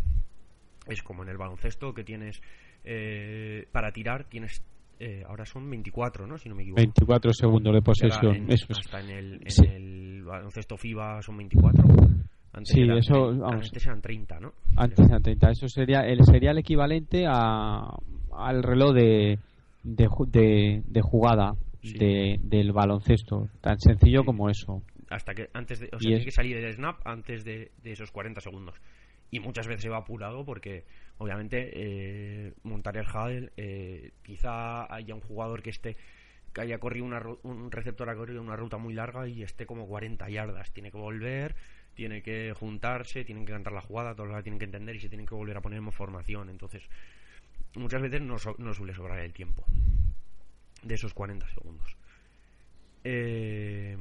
Es 0.87 1.03
como 1.03 1.23
en 1.23 1.31
el 1.31 1.39
baloncesto 1.39 1.95
que 1.95 2.05
tienes 2.05 2.43
eh, 2.85 3.67
para 3.73 3.93
tirar, 3.93 4.25
tienes 4.25 4.63
eh, 4.99 5.25
ahora 5.27 5.47
son 5.47 5.71
24, 5.71 6.27
¿no? 6.27 6.37
Si 6.37 6.51
no 6.51 6.55
me 6.55 6.63
equivoco. 6.63 6.83
24 6.83 7.33
segundos 7.33 7.73
de 7.73 7.81
posesión. 7.81 8.49
Hasta 8.51 9.01
en 9.01 9.11
el, 9.11 9.41
en 9.47 9.71
el 9.71 10.25
baloncesto 10.25 10.77
FIBA 10.77 11.23
son 11.23 11.39
24. 11.39 11.85
Antes 12.53 12.73
sí, 12.75 12.83
eso, 12.83 13.47
antes 13.47 13.87
eran 13.87 14.03
30, 14.03 14.41
¿no? 14.41 14.53
Antes 14.77 15.07
eran 15.07 15.23
30. 15.23 15.51
Eso 15.51 15.69
sería 15.69 16.01
el, 16.01 16.25
sería 16.25 16.51
el 16.51 16.59
equivalente 16.59 17.25
a, 17.29 17.97
al 18.33 18.63
reloj 18.63 18.93
de, 18.93 19.39
de, 19.85 20.83
de, 20.85 21.01
jugada 21.01 21.55
de, 21.83 22.41
del 22.43 22.73
baloncesto. 22.73 23.49
Tan 23.61 23.79
sencillo 23.79 24.25
como 24.25 24.51
eso. 24.51 24.83
Hasta 25.11 25.33
que 25.33 25.49
antes 25.53 25.79
de, 25.79 25.87
o 25.93 25.99
sea, 25.99 25.99
tiene 25.99 26.25
que 26.25 26.31
salir 26.33 26.57
el 26.57 26.73
snap 26.73 26.97
antes 27.05 27.45
de, 27.45 27.71
de, 27.83 27.93
esos 27.93 28.11
40 28.11 28.41
segundos. 28.41 28.75
Y 29.31 29.39
muchas 29.39 29.69
veces 29.69 29.83
se 29.83 29.89
va 29.89 29.99
apurado 29.99 30.45
porque, 30.45 30.85
obviamente, 31.19 31.71
eh, 31.73 32.53
montar 32.65 32.97
el 32.97 33.07
huddle, 33.07 33.51
eh, 33.57 34.11
quizá 34.25 34.93
haya 34.93 35.15
un 35.15 35.21
jugador 35.21 35.63
que 35.63 35.71
esté 35.71 35.97
que 36.53 36.63
haya 36.63 36.79
corrido 36.79 37.07
una, 37.07 37.23
un 37.45 37.71
receptor 37.71 38.11
ha 38.11 38.17
corrido 38.17 38.43
una 38.43 38.57
ruta 38.57 38.77
muy 38.77 38.93
larga 38.93 39.29
y 39.29 39.45
esté 39.45 39.67
como 39.67 39.87
40 39.87 40.29
yardas. 40.31 40.73
Tiene 40.73 40.91
que 40.91 40.99
volver 40.99 41.55
tiene 42.01 42.23
que 42.23 42.55
juntarse, 42.55 43.27
tienen 43.27 43.45
que 43.45 43.53
cantar 43.53 43.75
la 43.75 43.83
jugada, 43.83 44.15
todos 44.15 44.31
la 44.31 44.43
tienen 44.43 44.59
que 44.59 44.65
entender 44.65 44.97
y 44.97 45.01
se 45.01 45.11
tienen 45.11 45.27
que 45.27 45.35
volver 45.35 45.59
a 45.59 45.61
poner 45.61 45.81
en 45.81 45.93
formación. 45.93 46.49
Entonces, 46.49 46.83
muchas 47.75 48.01
veces 48.01 48.23
no, 48.23 48.39
suele 48.39 48.95
sobrar 48.95 49.19
el 49.19 49.35
tiempo 49.35 49.67
de 50.83 50.95
esos 50.95 51.13
40 51.13 51.47
segundos. 51.51 51.95
Eh, 53.05 53.99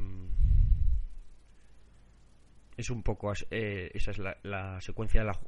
es 2.78 2.90
un 2.90 3.04
poco 3.04 3.34
eh, 3.52 3.92
esa 3.94 4.12
es 4.12 4.18
la, 4.44 4.80
secuencia 4.80 5.20
de 5.20 5.28
la, 5.28 5.40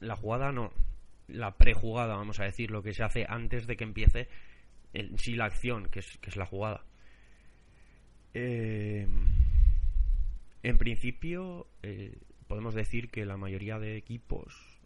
la, 0.00 0.16
jugada, 0.16 0.50
no 0.50 0.72
la 1.28 1.56
prejugada, 1.56 2.16
vamos 2.16 2.40
a 2.40 2.44
decir, 2.46 2.72
lo 2.72 2.82
que 2.82 2.94
se 2.94 3.04
hace 3.04 3.26
antes 3.28 3.68
de 3.68 3.76
que 3.76 3.84
empiece 3.84 4.28
sí 5.18 5.36
la 5.36 5.44
acción, 5.44 5.86
que 5.86 6.00
es, 6.00 6.18
que 6.18 6.30
es 6.30 6.36
la 6.36 6.46
jugada. 6.46 6.84
Eh, 8.34 9.06
en 10.66 10.78
principio, 10.78 11.68
eh, 11.84 12.18
podemos 12.48 12.74
decir 12.74 13.08
que 13.08 13.24
la 13.24 13.36
mayoría 13.36 13.78
de 13.78 13.96
equipos 13.96 14.80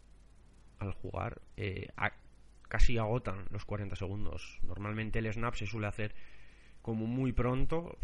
al 0.77 0.91
jugar 0.91 1.41
eh, 1.57 1.87
casi 2.67 2.99
agotan 2.99 3.47
los 3.49 3.65
40 3.65 3.95
segundos. 3.95 4.59
Normalmente 4.61 5.17
el 5.17 5.33
snap 5.33 5.55
se 5.55 5.65
suele 5.65 5.87
hacer 5.87 6.13
como 6.83 7.07
muy 7.07 7.31
pronto. 7.31 7.97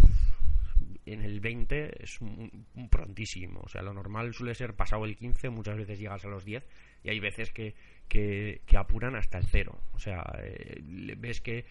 En 1.06 1.22
el 1.22 1.40
20 1.40 2.04
es 2.04 2.20
un, 2.20 2.66
prontísimo. 2.90 3.62
O 3.62 3.70
sea, 3.70 3.84
lo 3.84 3.94
normal 3.94 4.34
suele 4.34 4.56
ser 4.56 4.74
pasado 4.74 5.06
el 5.06 5.16
15, 5.16 5.50
muchas 5.52 5.78
veces 5.78 6.00
llegas 6.00 6.26
a 6.26 6.30
los 6.30 6.46
10 6.46 6.68
y 7.04 7.10
hay 7.10 7.20
veces 7.20 7.52
que, 7.52 7.76
que, 8.10 8.60
apuran 8.76 9.16
hasta 9.16 9.38
el 9.38 9.46
0. 9.46 9.80
O 9.94 10.00
sea, 10.00 10.24
eh, 10.40 10.82
ves 10.84 11.42
que 11.42 11.66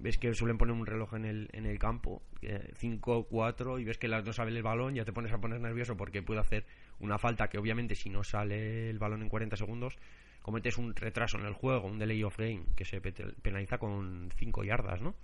ves 0.00 0.18
que 0.18 0.34
suelen 0.34 0.58
poner 0.58 0.74
un 0.74 0.86
reloj 0.86 1.14
en 1.14 1.24
el, 1.24 1.48
en 1.52 1.66
el 1.66 1.78
campo, 1.78 2.22
5, 2.76 3.18
eh, 3.20 3.26
4, 3.28 3.78
y 3.78 3.84
ves 3.84 3.98
que 3.98 4.08
las 4.08 4.24
dos 4.24 4.36
sale 4.36 4.56
el 4.56 4.62
balón, 4.62 4.94
ya 4.94 5.04
te 5.04 5.12
pones 5.12 5.32
a 5.32 5.38
poner 5.38 5.60
nervioso 5.60 5.96
porque 5.96 6.22
puede 6.22 6.40
hacer 6.40 6.64
una 6.98 7.18
falta 7.18 7.48
que 7.48 7.58
obviamente 7.58 7.94
si 7.94 8.10
no 8.10 8.24
sale 8.24 8.90
el 8.90 8.98
balón 8.98 9.22
en 9.22 9.28
40 9.28 9.56
segundos, 9.56 9.98
cometes 10.42 10.78
un 10.78 10.94
retraso 10.94 11.38
en 11.38 11.46
el 11.46 11.52
juego, 11.52 11.86
un 11.86 11.98
delay 11.98 12.22
of 12.24 12.36
game, 12.36 12.62
que 12.74 12.84
se 12.84 13.00
penaliza 13.00 13.78
con 13.78 14.30
5 14.36 14.64
yardas, 14.64 15.00
¿no? 15.00 15.14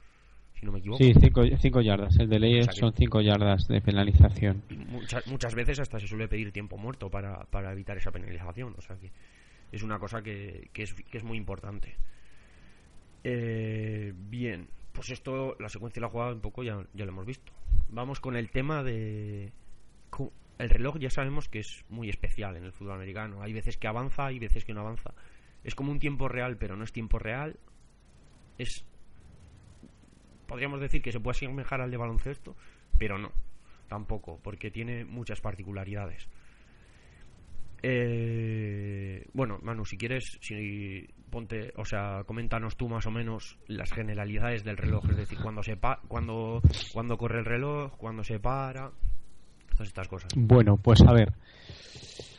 Si 0.55 0.65
no 0.65 0.73
me 0.73 0.79
equivoco. 0.79 1.03
Sí, 1.03 1.13
5 1.15 1.81
yardas. 1.83 2.19
El 2.19 2.31
delay 2.31 2.63
son 2.71 2.93
5 2.95 3.21
yardas 3.21 3.69
de 3.69 3.81
penalización. 3.83 4.63
Muchas, 4.89 5.27
muchas 5.27 5.55
veces 5.55 5.81
hasta 5.81 6.01
se 6.01 6.07
suele 6.07 6.29
pedir 6.29 6.51
tiempo 6.51 6.79
muerto 6.79 7.11
para, 7.11 7.45
para 7.45 7.73
evitar 7.73 7.99
esa 7.99 8.11
penalización. 8.11 8.75
O 8.79 8.81
sea 8.81 8.97
que 8.97 9.11
es 9.71 9.83
una 9.83 9.99
cosa 9.99 10.23
que, 10.23 10.71
que, 10.73 10.85
es, 10.85 10.95
que 10.95 11.19
es 11.19 11.25
muy 11.25 11.37
importante. 11.37 11.97
Eh, 13.29 14.13
bien, 14.15 14.69
pues 14.93 15.11
esto, 15.11 15.57
la 15.59 15.69
secuencia 15.69 15.99
de 15.99 16.07
la 16.07 16.13
jugada 16.13 16.33
un 16.33 16.41
poco 16.41 16.63
ya, 16.63 16.87
ya 16.95 17.05
lo 17.05 17.11
hemos 17.11 17.27
visto. 17.27 17.53
Vamos 17.89 18.21
con 18.21 18.37
el 18.37 18.53
tema 18.53 18.85
de... 18.85 19.53
el 20.59 20.71
reloj 20.71 20.99
ya 21.01 21.11
sabemos 21.11 21.49
que 21.49 21.59
es 21.59 21.85
muy 21.89 22.09
especial 22.09 22.57
en 22.57 22.63
el 22.63 22.73
fútbol 22.73 22.93
americano. 22.93 23.43
Hay 23.43 23.53
veces 23.53 23.79
que 23.79 23.89
avanza, 23.89 24.27
hay 24.27 24.39
veces 24.39 24.65
que 24.65 24.75
no 24.75 24.83
avanza. 24.83 25.13
Es 25.65 25.75
como 25.75 25.91
un 25.91 25.99
tiempo 25.99 26.29
real, 26.29 26.57
pero 26.57 26.77
no 26.77 26.85
es 26.85 26.93
tiempo 26.93 27.19
real. 27.19 27.59
Es 28.59 28.85
podríamos 30.47 30.81
decir 30.81 31.03
que 31.03 31.11
se 31.11 31.19
puede 31.19 31.37
asemejar 31.37 31.81
al 31.81 31.91
de 31.91 31.97
baloncesto, 31.97 32.55
pero 32.97 33.19
no, 33.19 33.33
tampoco, 33.89 34.39
porque 34.41 34.71
tiene 34.71 35.05
muchas 35.05 35.41
particularidades. 35.41 36.29
Eh, 37.83 39.27
bueno, 39.35 39.59
Manu, 39.63 39.85
si 39.85 39.97
quieres, 39.97 40.39
si 40.41 41.07
ponte, 41.31 41.73
o 41.77 41.85
sea, 41.85 42.23
coméntanos 42.25 42.77
tú 42.77 42.89
más 42.89 43.07
o 43.07 43.11
menos 43.11 43.59
las 43.69 43.93
generalidades 43.93 44.65
del 44.65 44.77
reloj, 44.77 45.09
es 45.11 45.17
decir, 45.17 45.39
cuando 45.43 45.63
se 45.63 45.77
pa 45.77 46.01
cuando 46.09 46.61
cuando 46.93 47.17
corre 47.17 47.41
el 47.41 47.45
reloj, 47.45 47.97
cuando 47.97 48.25
se 48.25 48.39
para, 48.39 48.91
todas 49.73 49.89
estas 49.89 50.09
cosas. 50.09 50.31
Bueno, 50.37 50.77
pues 50.77 51.03
a 51.03 51.13
ver. 51.13 51.33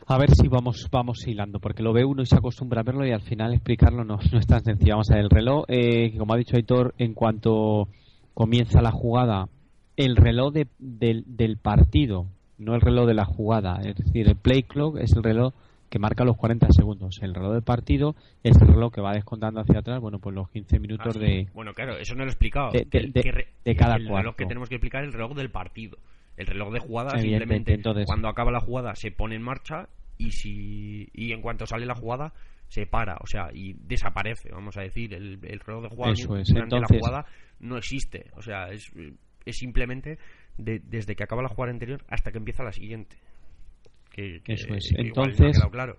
A 0.09 0.17
ver 0.17 0.31
si 0.31 0.47
vamos 0.47 0.87
vamos 0.89 1.27
hilando, 1.27 1.59
porque 1.59 1.83
lo 1.83 1.93
ve 1.93 2.05
uno 2.05 2.21
y 2.21 2.25
se 2.25 2.37
acostumbra 2.37 2.81
a 2.81 2.83
verlo 2.83 3.05
y 3.05 3.11
al 3.11 3.21
final 3.21 3.53
explicarlo 3.53 4.03
no, 4.05 4.19
es 4.19 4.47
tan 4.47 4.63
sencillo. 4.63 4.93
Vamos 4.93 5.11
a 5.11 5.15
ver, 5.15 5.25
el 5.25 5.29
reloj, 5.29 5.65
eh, 5.67 6.17
como 6.17 6.33
ha 6.33 6.37
dicho 6.37 6.55
Aitor, 6.55 6.95
en 6.97 7.13
cuanto 7.13 7.89
comienza 8.33 8.81
la 8.81 8.91
jugada, 8.91 9.49
el 9.97 10.15
reloj 10.15 10.53
del 10.79 11.57
partido, 11.61 12.27
no 12.57 12.75
el 12.75 12.81
reloj 12.81 13.07
de 13.07 13.13
la 13.13 13.25
jugada, 13.25 13.79
es 13.83 13.95
decir, 13.95 14.27
el 14.27 14.35
play 14.35 14.63
clock 14.63 14.97
es 14.97 15.13
el 15.13 15.23
reloj 15.23 15.53
que 15.89 15.99
marca 15.99 16.25
los 16.25 16.35
40 16.35 16.67
segundos. 16.71 17.19
El 17.21 17.33
reloj 17.33 17.53
del 17.53 17.61
partido 17.61 18.15
es 18.43 18.59
el 18.61 18.67
reloj 18.67 18.93
que 18.93 18.99
va 19.01 19.13
descontando 19.13 19.61
hacia 19.61 19.79
atrás, 19.79 20.01
bueno, 20.01 20.19
pues 20.19 20.35
los 20.35 20.49
15 20.49 20.79
minutos 20.79 21.15
Ah, 21.15 21.19
de... 21.19 21.47
Bueno, 21.53 21.73
claro, 21.73 21.97
eso 21.97 22.13
no 22.13 22.23
lo 22.25 22.29
he 22.29 22.33
explicado. 22.33 22.71
De- 22.71 22.85
de- 22.89 23.09
de- 23.13 23.31
re- 23.31 23.47
de 23.63 23.75
cada 23.75 23.93
el 23.95 23.99
reloj 24.01 24.11
cuarto. 24.11 24.35
que 24.35 24.45
tenemos 24.47 24.67
que 24.69 24.75
explicar 24.75 25.03
es 25.03 25.07
el 25.07 25.13
reloj 25.13 25.33
del 25.35 25.49
partido. 25.49 25.97
El 26.35 26.45
reloj 26.47 26.73
de 26.73 26.79
jugada 26.79 27.17
simplemente 27.17 27.73
entonces- 27.73 28.05
cuando 28.05 28.27
acaba 28.27 28.51
la 28.51 28.59
jugada 28.59 28.95
se 28.95 29.11
pone 29.11 29.35
en 29.35 29.41
marcha 29.43 29.87
y 30.17 30.31
si 30.31 31.07
y 31.13 31.31
en 31.31 31.41
cuanto 31.41 31.65
sale 31.65 31.85
la 31.85 31.95
jugada 31.95 32.33
se 32.67 32.85
para, 32.85 33.15
o 33.21 33.25
sea, 33.27 33.47
y 33.53 33.73
desaparece, 33.73 34.49
vamos 34.51 34.75
a 34.77 34.81
decir, 34.81 35.13
el, 35.13 35.39
el 35.41 35.59
reloj 35.61 35.83
de 35.83 35.89
jugada 35.89 36.11
Eso 36.13 36.35
es, 36.35 36.47
durante 36.49 36.75
entonces- 36.75 36.91
la 37.01 37.07
jugada 37.07 37.25
no 37.61 37.77
existe, 37.77 38.25
o 38.35 38.41
sea, 38.41 38.67
es, 38.71 38.91
es 39.45 39.55
simplemente 39.57 40.17
de- 40.57 40.79
desde 40.79 41.15
que 41.15 41.23
acaba 41.23 41.41
la 41.41 41.49
jugada 41.49 41.71
anterior 41.73 42.03
hasta 42.09 42.31
que 42.31 42.37
empieza 42.37 42.63
la 42.63 42.71
siguiente. 42.71 43.15
Que, 44.11 44.41
que- 44.43 44.53
Eso 44.53 44.73
es. 44.73 44.91
no 44.93 44.99
Entonces- 45.03 45.53
quedado 45.55 45.71
claro. 45.71 45.97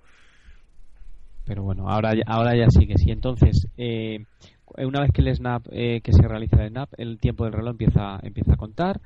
Pero 1.45 1.63
bueno, 1.63 1.89
ahora, 1.89 2.15
ya- 2.15 2.25
ahora 2.27 2.55
ya 2.57 2.69
sí 2.69 2.87
que 2.87 2.99
sí. 2.99 3.11
Entonces, 3.11 3.67
eh, 3.79 4.25
una 4.77 5.01
vez 5.01 5.11
que 5.13 5.23
el 5.23 5.35
snap, 5.35 5.67
eh, 5.71 6.01
que 6.03 6.13
se 6.13 6.27
realiza 6.29 6.63
el 6.63 6.71
snap, 6.71 6.91
el 6.99 7.19
tiempo 7.19 7.45
del 7.45 7.55
reloj 7.55 7.71
empieza, 7.73 8.19
empieza 8.23 8.53
a 8.55 8.57
contar 8.57 9.01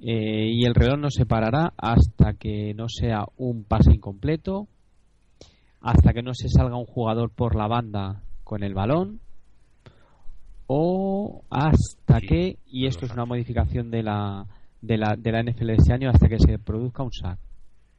eh, 0.00 0.50
y 0.52 0.64
el 0.66 0.74
reloj 0.74 0.98
no 0.98 1.10
se 1.10 1.24
parará 1.26 1.72
hasta 1.78 2.34
que 2.34 2.74
no 2.74 2.86
sea 2.88 3.24
un 3.38 3.64
pase 3.64 3.92
incompleto, 3.94 4.66
hasta 5.80 6.12
que 6.12 6.22
no 6.22 6.34
se 6.34 6.48
salga 6.50 6.76
un 6.76 6.84
jugador 6.86 7.30
por 7.30 7.54
la 7.56 7.66
banda 7.68 8.20
con 8.44 8.62
el 8.62 8.74
balón 8.74 9.20
o 10.66 11.44
hasta 11.50 12.18
Sí, 12.20 12.26
que, 12.26 12.58
y 12.66 12.86
esto 12.86 13.06
es 13.06 13.12
una 13.12 13.24
modificación 13.24 13.90
de 13.90 14.02
la, 14.02 14.46
de 14.86 14.98
la, 14.98 15.16
de 15.16 15.32
la 15.32 15.42
NFL 15.42 15.66
de 15.66 15.74
este 15.74 15.92
año, 15.92 16.10
hasta 16.10 16.28
que 16.28 16.38
se 16.38 16.58
produzca 16.58 17.02
un 17.02 17.12
sack. 17.12 17.38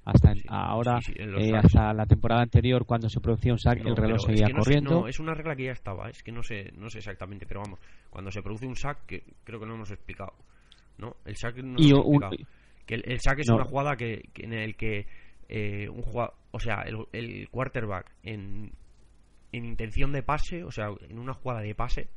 Hasta 0.06 0.34
Sí, 0.36 0.44
ahora, 0.48 1.02
sí, 1.02 1.12
sí, 1.14 1.20
eh, 1.20 1.52
hasta 1.56 1.94
la 1.94 2.06
temporada 2.06 2.42
anterior, 2.42 2.86
cuando 2.86 3.10
se 3.10 3.20
producía 3.20 3.52
un 3.52 3.60
sack, 3.60 3.82
No, 3.82 3.90
el 3.90 3.96
reloj 3.98 4.16
es 4.20 4.24
seguía 4.26 4.48
que 4.48 4.54
no 4.54 4.60
sé- 4.64 4.70
corriendo. 4.70 4.92
no, 5.02 5.08
es 5.10 5.20
una 5.20 5.34
regla 5.34 5.56
que 5.56 5.66
ya 5.66 5.74
estaba, 5.74 6.10
es 6.10 6.24
que 6.24 6.32
no 6.32 6.42
sé, 6.44 6.72
no 6.78 6.90
sé 6.90 7.00
exactamente, 7.00 7.46
pero 7.46 7.62
vamos, 7.62 7.80
cuando 8.10 8.32
se 8.32 8.42
produce 8.42 8.66
un 8.66 8.76
sack, 8.78 9.06
que 9.06 9.24
creo 9.44 9.60
que 9.60 9.66
no 9.66 9.76
hemos 9.76 9.92
explicado, 9.92 10.32
¿no? 10.98 11.18
El 11.26 11.36
sack 11.36 11.58
no 11.58 11.76
Y 11.78 11.92
un-. 11.92 12.22
Que 12.86 12.96
el, 12.96 13.04
el 13.06 13.20
sack 13.20 13.40
es 13.40 13.50
una 13.50 13.66
jugada 13.66 13.98
que, 13.98 14.30
que 14.34 14.46
en 14.46 14.54
el 14.54 14.78
que 14.78 15.08
eh, 15.50 15.90
un 15.90 16.02
jugador, 16.04 16.36
o 16.52 16.60
sea, 16.62 16.84
el, 16.84 17.00
el 17.12 17.50
quarterback 17.50 18.10
en, 18.24 18.72
en 19.52 19.66
intención 19.66 20.14
de 20.14 20.24
pase, 20.24 20.64
o 20.64 20.72
sea, 20.72 20.88
en 21.10 21.20
una 21.20 21.34
jugada 21.34 21.60
de 21.60 21.76
pase 21.76 22.08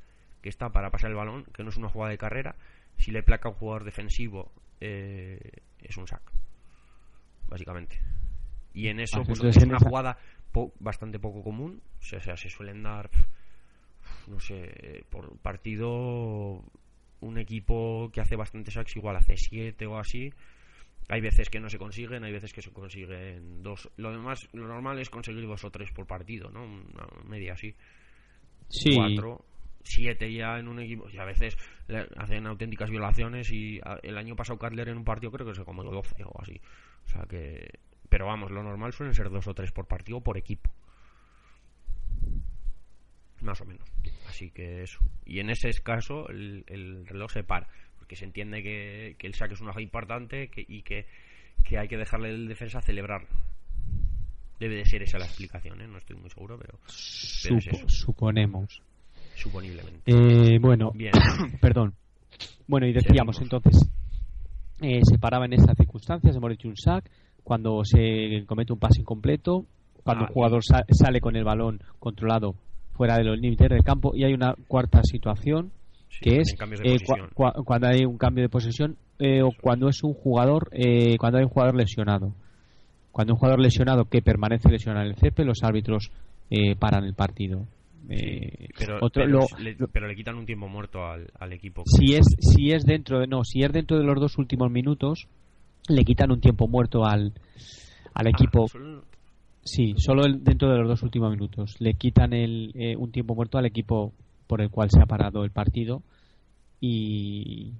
que 0.43 0.49
está 0.49 0.69
para 0.71 0.91
pasar 0.91 1.11
el 1.11 1.17
balón, 1.17 1.45
que 1.53 1.65
no 1.65 1.71
es 1.71 1.77
una 1.77 1.89
jugada 1.89 2.13
de 2.13 2.19
carrera, 2.19 2.55
si 3.01 3.11
le 3.11 3.23
placa 3.23 3.49
a 3.49 3.53
un 3.53 3.59
jugador 3.59 3.85
defensivo 3.85 4.53
eh, 4.81 5.41
es 5.83 5.97
un 5.97 6.07
sack, 6.07 6.23
básicamente. 7.49 8.01
Y 8.73 8.89
en 8.89 9.01
eso 9.01 9.23
pues, 9.25 9.39
es 9.51 9.57
una 9.69 9.79
jugada 9.89 10.19
po- 10.53 10.73
bastante 10.79 11.19
poco 11.19 11.43
común, 11.43 11.83
o 11.99 12.03
sea, 12.03 12.19
o 12.19 12.23
sea, 12.23 12.37
se 12.37 12.49
suelen 12.51 12.83
dar, 12.83 13.11
no 14.29 14.39
sé, 14.41 15.05
por 15.11 15.37
partido 15.39 16.63
un 17.21 17.39
equipo 17.39 18.11
que 18.13 18.21
hace 18.21 18.37
bastantes 18.37 18.75
sacks 18.75 18.97
igual 18.97 19.17
hace 19.17 19.37
7 19.37 19.87
o 19.87 19.99
así. 19.99 20.33
Hay 21.09 21.21
veces 21.21 21.51
que 21.51 21.59
no 21.59 21.69
se 21.69 21.79
consiguen, 21.79 22.23
hay 22.23 22.33
veces 22.33 22.53
que 22.53 22.63
se 22.63 22.71
consiguen 22.71 23.63
dos. 23.63 23.91
Lo 23.97 24.13
demás, 24.13 24.49
lo 24.53 24.69
normal 24.69 25.01
es 25.01 25.11
conseguir 25.11 25.45
dos 25.47 25.65
o 25.65 25.71
tres 25.71 25.91
por 25.91 26.07
partido, 26.07 26.51
¿no? 26.51 26.65
Una 26.65 27.07
media 27.29 27.55
así. 27.55 27.75
Sí, 28.69 28.95
Cuatro, 28.95 29.45
siete 29.85 30.33
ya 30.33 30.59
en 30.59 30.69
un 30.69 30.79
equipo. 30.81 31.09
Y 31.11 31.19
a 31.19 31.25
veces 31.25 31.57
le 31.89 32.07
hacen 32.17 32.47
auténticas 32.47 32.91
violaciones 32.91 33.51
y 33.51 33.81
el 34.03 34.19
año 34.19 34.37
pasado 34.37 34.59
Cutler 34.59 34.89
en 34.89 34.99
un 34.99 35.05
partido 35.05 35.33
creo 35.33 35.47
que 35.47 35.55
se 35.55 35.65
comió 35.65 35.85
12 35.85 36.25
o 36.25 36.41
así. 36.43 36.61
O 37.07 37.09
sea 37.09 37.23
que... 37.29 37.79
Pero 38.09 38.27
vamos, 38.27 38.51
lo 38.51 38.63
normal 38.65 38.93
suelen 38.93 39.15
ser 39.15 39.31
dos 39.31 39.47
o 39.47 39.55
tres 39.55 39.71
por 39.71 39.87
partido 39.87 40.21
por 40.21 40.37
equipo. 40.37 40.71
Más 43.43 43.61
o 43.61 43.65
menos. 43.65 43.89
Así 44.29 44.51
que 44.51 44.83
eso. 44.83 44.99
Y 45.25 45.41
en 45.41 45.49
ese 45.51 45.71
caso 45.83 46.29
el, 46.29 46.65
el 46.67 47.07
reloj 47.07 47.31
se 47.33 47.45
para. 47.45 47.69
Porque 47.99 48.17
se 48.17 48.25
entiende 48.25 48.63
que, 48.63 49.17
que 49.19 49.27
el 49.27 49.35
saque 49.35 49.55
es 49.55 49.61
una 49.61 49.71
jugada 49.71 49.83
importante 49.83 50.49
que- 50.49 50.65
y 50.69 50.83
que, 50.83 51.07
que 51.65 51.79
hay 51.79 51.89
que 51.89 51.97
dejarle 51.97 52.29
al 52.31 52.49
defensa 52.49 52.83
celebrar. 52.83 53.27
Debe 54.59 54.75
de 54.77 54.85
ser 54.85 55.03
esa 55.03 55.19
la 55.19 55.25
explicación, 55.25 55.81
¿eh? 55.81 55.87
No 55.89 55.97
estoy 55.97 56.17
muy 56.17 56.29
seguro, 56.29 56.59
pero 56.59 56.79
supo- 56.87 57.89
suponemos. 57.89 58.83
Suponiblemente. 59.41 60.03
Eh, 60.07 60.59
bueno, 60.61 60.93
Bien. 60.95 61.13
perdón. 61.61 61.95
Bueno, 62.67 62.87
y 62.87 62.93
decíamos 62.93 63.41
entonces, 63.41 63.89
eh, 64.81 65.01
se 65.03 65.19
paraba 65.19 65.45
en 65.47 65.53
estas 65.55 65.77
circunstancias, 65.77 66.37
hemos 66.37 66.51
dicho 66.51 66.69
un 66.69 66.77
sack, 66.77 67.11
cuando 67.43 67.85
se 67.85 68.45
comete 68.47 68.73
un 68.73 68.79
pase 68.79 69.01
incompleto, 69.01 69.65
cuando 70.05 70.25
Ah, 70.25 70.27
el 70.29 70.35
jugador 70.35 70.65
sa- 70.65 70.85
sale 70.91 71.21
con 71.21 71.37
el 71.37 71.45
balón 71.45 71.81
controlado 71.99 72.55
fuera 72.93 73.17
de 73.17 73.25
los 73.25 73.39
límites 73.39 73.69
del 73.69 73.83
campo, 73.83 74.13
y 74.15 74.25
hay 74.25 74.33
una 74.35 74.55
cuarta 74.69 75.03
situación, 75.03 75.73
Sí, 76.11 76.19
que 76.23 76.37
es 76.41 76.55
eh, 76.83 76.97
cuando 77.65 77.87
hay 77.87 78.05
un 78.05 78.19
cambio 78.19 78.43
de 78.43 78.49
posesión 78.49 78.97
eh, 79.21 79.43
o 79.43 79.53
cuando 79.53 79.89
es 79.89 80.03
un 80.03 80.13
jugador 80.13 80.69
eh, 80.73 81.17
cuando 81.19 81.39
hay 81.39 81.45
un 81.45 81.51
jugador 81.51 81.77
lesionado. 81.77 82.33
Cuando 83.13 83.35
un 83.35 83.39
jugador 83.39 83.61
lesionado 83.61 84.05
que 84.07 84.21
permanece 84.23 84.69
lesionado 84.71 85.05
en 85.07 85.13
el 85.13 85.17
césped 85.19 85.45
los 85.45 85.63
árbitros 85.63 86.11
eh, 86.51 86.75
paran 86.77 87.05
el 87.05 87.15
partido 87.15 87.65
Eh, 88.09 88.69
pero, 88.79 88.97
otro- 88.97 89.11
pero 89.25 89.27
lo- 89.29 89.59
le, 89.59 89.75
lo- 89.75 89.89
pero 89.89 90.09
le 90.09 90.17
quitan 90.17 90.37
un 90.37 90.47
tiempo 90.47 90.69
muerto 90.69 91.05
al, 91.07 91.31
al 91.39 91.53
equipo. 91.53 91.83
si 91.87 92.15
es 92.15 92.27
si 92.39 92.73
es 92.73 92.85
dentro 92.85 93.21
de 93.21 93.27
no 93.27 93.45
si 93.45 93.63
es 93.63 93.73
dentro 93.73 93.99
de 93.99 94.05
los 94.05 94.19
dos 94.19 94.39
últimos 94.39 94.71
minutos 94.71 95.29
le 95.89 96.05
quitan 96.05 96.31
un 96.33 96.41
tiempo 96.41 96.67
muerto 96.67 97.05
al 97.05 97.33
al 98.15 98.27
Ah, 98.27 98.31
equipo 98.31 98.69
solo- 98.69 99.05
Sí, 99.63 99.95
solo 99.99 100.25
el- 100.25 100.43
dentro 100.43 100.71
de 100.73 100.79
los 100.79 100.89
dos 100.89 101.03
últimos 101.03 101.31
minutos. 101.31 101.77
Le 101.81 101.93
quitan 101.95 102.33
el, 102.33 102.73
eh, 102.75 102.97
un 102.97 103.13
tiempo 103.13 103.35
muerto 103.35 103.59
al 103.59 103.67
equipo 103.67 104.15
por 104.47 104.63
el 104.63 104.71
cual 104.71 104.89
se 104.91 105.01
ha 105.03 105.07
parado 105.07 105.45
el 105.45 105.51
partido 105.51 106.03
y, 106.81 107.73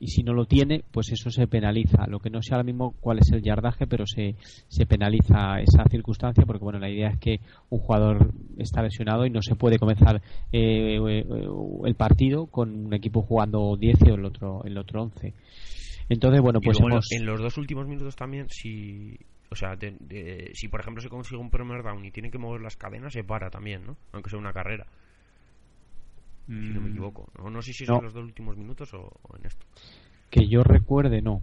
y 0.00 0.06
si 0.08 0.22
no 0.22 0.32
lo 0.32 0.46
tiene, 0.46 0.84
pues 0.92 1.10
eso 1.10 1.30
se 1.30 1.46
penaliza. 1.48 2.06
Lo 2.06 2.20
que 2.20 2.30
no 2.30 2.40
sé 2.40 2.54
ahora 2.54 2.62
mismo 2.64 2.94
cuál 3.00 3.18
es 3.18 3.30
el 3.32 3.42
yardaje, 3.42 3.86
pero 3.86 4.06
se, 4.06 4.36
se 4.68 4.86
penaliza 4.86 5.60
esa 5.60 5.84
circunstancia 5.90 6.44
porque 6.46 6.62
bueno, 6.62 6.78
la 6.78 6.88
idea 6.88 7.08
es 7.10 7.18
que 7.18 7.40
un 7.70 7.80
jugador 7.80 8.30
está 8.58 8.80
lesionado 8.82 9.26
y 9.26 9.30
no 9.30 9.42
se 9.42 9.56
puede 9.56 9.78
comenzar 9.78 10.22
eh, 10.52 10.98
eh, 11.08 11.24
el 11.84 11.94
partido 11.96 12.46
con 12.46 12.86
un 12.86 12.94
equipo 12.94 13.22
jugando 13.22 13.76
10 13.76 13.96
y 14.06 14.10
el 14.10 14.24
otro, 14.24 14.62
el 14.64 14.78
otro 14.78 15.02
11. 15.02 15.34
Entonces, 16.08 16.40
bueno, 16.40 16.60
pues 16.60 16.78
luego 16.78 16.88
en- 16.88 16.92
hemos... 16.94 17.12
en 17.12 17.26
los 17.26 17.40
dos 17.40 17.58
últimos 17.58 17.86
minutos 17.86 18.16
también, 18.16 18.48
si. 18.50 19.18
O 19.50 19.56
sea, 19.56 19.76
de- 19.76 19.96
de- 20.00 20.50
si 20.54 20.68
por 20.68 20.80
ejemplo 20.80 21.02
se 21.02 21.08
consigue 21.08 21.40
un 21.40 21.50
primer 21.50 21.82
down 21.82 22.04
y 22.04 22.10
tiene 22.10 22.30
que 22.30 22.38
mover 22.38 22.60
las 22.60 22.76
cadenas, 22.76 23.12
se 23.12 23.24
para 23.24 23.50
también, 23.50 23.84
¿no? 23.86 23.96
Aunque 24.12 24.30
sea 24.30 24.38
una 24.38 24.52
carrera, 24.52 24.86
si 26.48 26.72
no 26.72 26.80
me 26.80 26.88
Mm, 26.88 26.90
equivoco. 26.92 27.30
No, 27.38 27.50
no 27.50 27.62
sé 27.62 27.72
si 27.72 27.84
no. 27.86 27.96
son 27.96 28.04
los 28.04 28.14
dos 28.14 28.24
últimos 28.24 28.56
minutos 28.56 28.92
o, 28.94 29.00
o 29.22 29.36
en 29.36 29.46
esto. 29.46 29.66
Que 30.30 30.48
yo 30.48 30.62
recuerde, 30.62 31.20
no. 31.22 31.42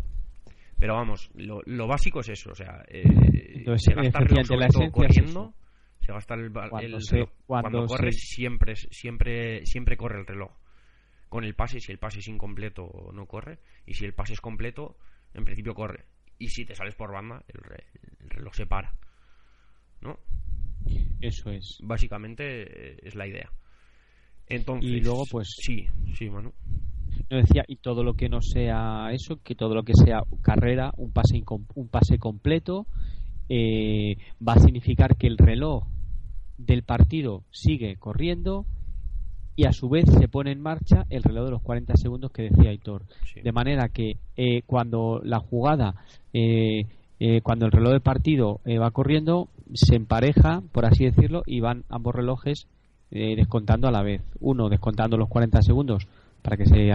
Pero 0.78 0.96
vamos, 0.96 1.30
lo, 1.36 1.62
lo 1.66 1.88
básico 1.88 2.20
es 2.20 2.30
eso, 2.30 2.52
o 2.52 2.56
sea, 2.56 2.84
eh, 2.90 3.04
Entonces, 3.04 3.84
se 3.86 3.94
gasta 3.94 4.20
el 4.20 4.26
reloj 4.26 4.46
efectivamente, 4.46 4.48
sobre 4.48 4.60
la 4.60 4.68
todo 4.68 4.82
esencia 4.84 4.88
es 4.88 4.92
corriendo, 4.92 5.54
se 6.02 6.12
gasta 6.12 6.34
el, 6.36 6.52
Cuando 6.52 6.98
el 6.98 7.02
se- 7.02 7.16
reloj. 7.16 7.30
cuando 7.48 7.70
Cuando 7.72 7.88
corre 7.88 8.12
se- 8.12 8.20
siempre, 8.20 8.76
siempre, 8.76 9.66
siempre 9.66 9.96
corre 9.98 10.20
el 10.20 10.26
reloj. 10.28 10.52
Con 11.30 11.44
el 11.44 11.56
pase, 11.56 11.80
si 11.80 11.92
el 11.92 11.98
pase 11.98 12.20
es 12.20 12.28
incompleto 12.28 13.10
no 13.14 13.26
corre, 13.26 13.60
y 13.86 13.94
si 13.94 14.06
el 14.06 14.14
pase 14.14 14.34
es 14.34 14.42
completo, 14.42 14.98
en 15.34 15.46
principio 15.46 15.74
corre. 15.74 16.06
Y 16.40 16.50
si 16.50 16.66
te 16.66 16.76
sales 16.76 16.96
por 16.96 17.12
banda, 17.12 17.44
el, 17.48 17.62
re- 17.62 17.86
el 18.22 18.30
reloj 18.30 18.54
se 18.54 18.66
para. 18.66 18.94
¿No? 20.02 20.20
Eso 21.22 21.50
es. 21.52 21.80
Básicamente 21.82 22.44
eh, 22.94 23.00
es 23.04 23.16
la 23.16 23.28
idea. 23.28 23.50
Entonces, 24.48 24.90
Y 24.92 25.02
luego, 25.02 25.24
pues- 25.30 25.56
Sí, 25.58 25.86
sí, 26.18 26.30
Manu. 26.30 26.52
no 27.30 27.38
decía 27.38 27.64
y 27.68 27.78
todo 27.78 28.04
lo 28.04 28.14
que 28.14 28.30
no 28.30 28.42
sea 28.42 29.10
eso, 29.12 29.40
que 29.44 29.56
todo 29.56 29.74
lo 29.74 29.84
que 29.84 29.94
sea 29.96 30.22
carrera, 30.42 30.92
un 30.98 31.12
pase 31.12 31.42
un 31.76 31.88
pase 31.88 32.18
completo, 32.20 32.86
eh, 33.50 34.18
va 34.46 34.54
a 34.54 34.60
significar 34.60 35.16
que 35.18 35.28
el 35.28 35.38
reloj 35.38 35.86
del 36.58 36.84
partido 36.84 37.44
sigue 37.52 37.96
corriendo 37.98 38.66
y 39.56 39.66
a 39.66 39.72
su 39.72 39.88
vez 39.90 40.06
se 40.10 40.28
pone 40.28 40.52
en 40.52 40.62
marcha 40.62 41.06
el 41.10 41.24
reloj 41.24 41.46
de 41.46 41.52
los 41.52 41.62
40 41.62 41.96
segundos 41.96 42.32
que 42.32 42.44
decía 42.44 42.70
Aitor. 42.72 43.04
De 43.42 43.52
manera 43.52 43.90
que 43.90 44.18
eh, 44.36 44.62
cuando 44.66 45.22
la 45.24 45.40
jugada, 45.40 45.96
eh, 46.34 46.86
eh, 47.20 47.42
cuando 47.42 47.66
el 47.66 47.72
reloj 47.72 47.92
del 47.94 48.02
partido 48.02 48.60
va 48.66 48.92
corriendo, 48.92 49.48
se 49.74 49.96
empareja, 49.96 50.62
por 50.74 50.86
así 50.86 51.06
decirlo, 51.06 51.44
y 51.46 51.62
van 51.62 51.86
ambos 51.90 52.14
relojes 52.14 52.68
descontando 53.10 53.88
a 53.88 53.92
la 53.92 54.04
vez. 54.04 54.22
Uno 54.40 54.70
descontando 54.70 55.18
los 55.18 55.30
40 55.30 55.62
segundos 55.62 56.08
para 56.42 56.58
que 56.58 56.66
se 56.66 56.92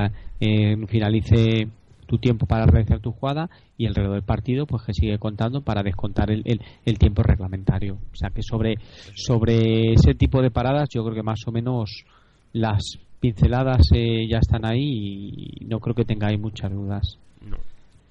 finalice 0.87 1.69
tu 2.11 2.19
tiempo 2.19 2.45
para 2.45 2.67
realizar 2.67 2.99
tu 2.99 3.13
jugada 3.13 3.49
y 3.79 3.87
el 3.87 3.95
reloj 3.95 4.15
del 4.15 4.25
partido 4.25 4.67
pues 4.67 4.83
que 4.83 4.93
sigue 4.93 5.17
contando 5.19 5.61
para 5.63 5.85
descontar 5.85 6.33
el, 6.33 6.43
el, 6.85 6.99
tiempo 6.99 7.23
reglamentario. 7.23 7.99
O 8.13 8.17
sea 8.17 8.31
que 8.31 8.43
sobre, 8.43 8.75
sobre 9.15 9.93
ese 9.93 10.15
tipo 10.15 10.43
de 10.43 10.51
paradas 10.51 10.89
yo 10.93 11.05
creo 11.05 11.15
que 11.15 11.23
más 11.23 11.39
o 11.47 11.53
menos 11.53 12.05
las 12.53 12.99
pinceladas 13.21 13.83
eh, 13.95 14.27
ya 14.29 14.39
están 14.39 14.65
ahí 14.67 15.31
y 15.61 15.65
no 15.67 15.79
creo 15.79 15.95
que 15.95 16.05
tengáis 16.05 16.41
muchas 16.41 16.73
dudas. 16.73 17.17
No. 17.41 17.59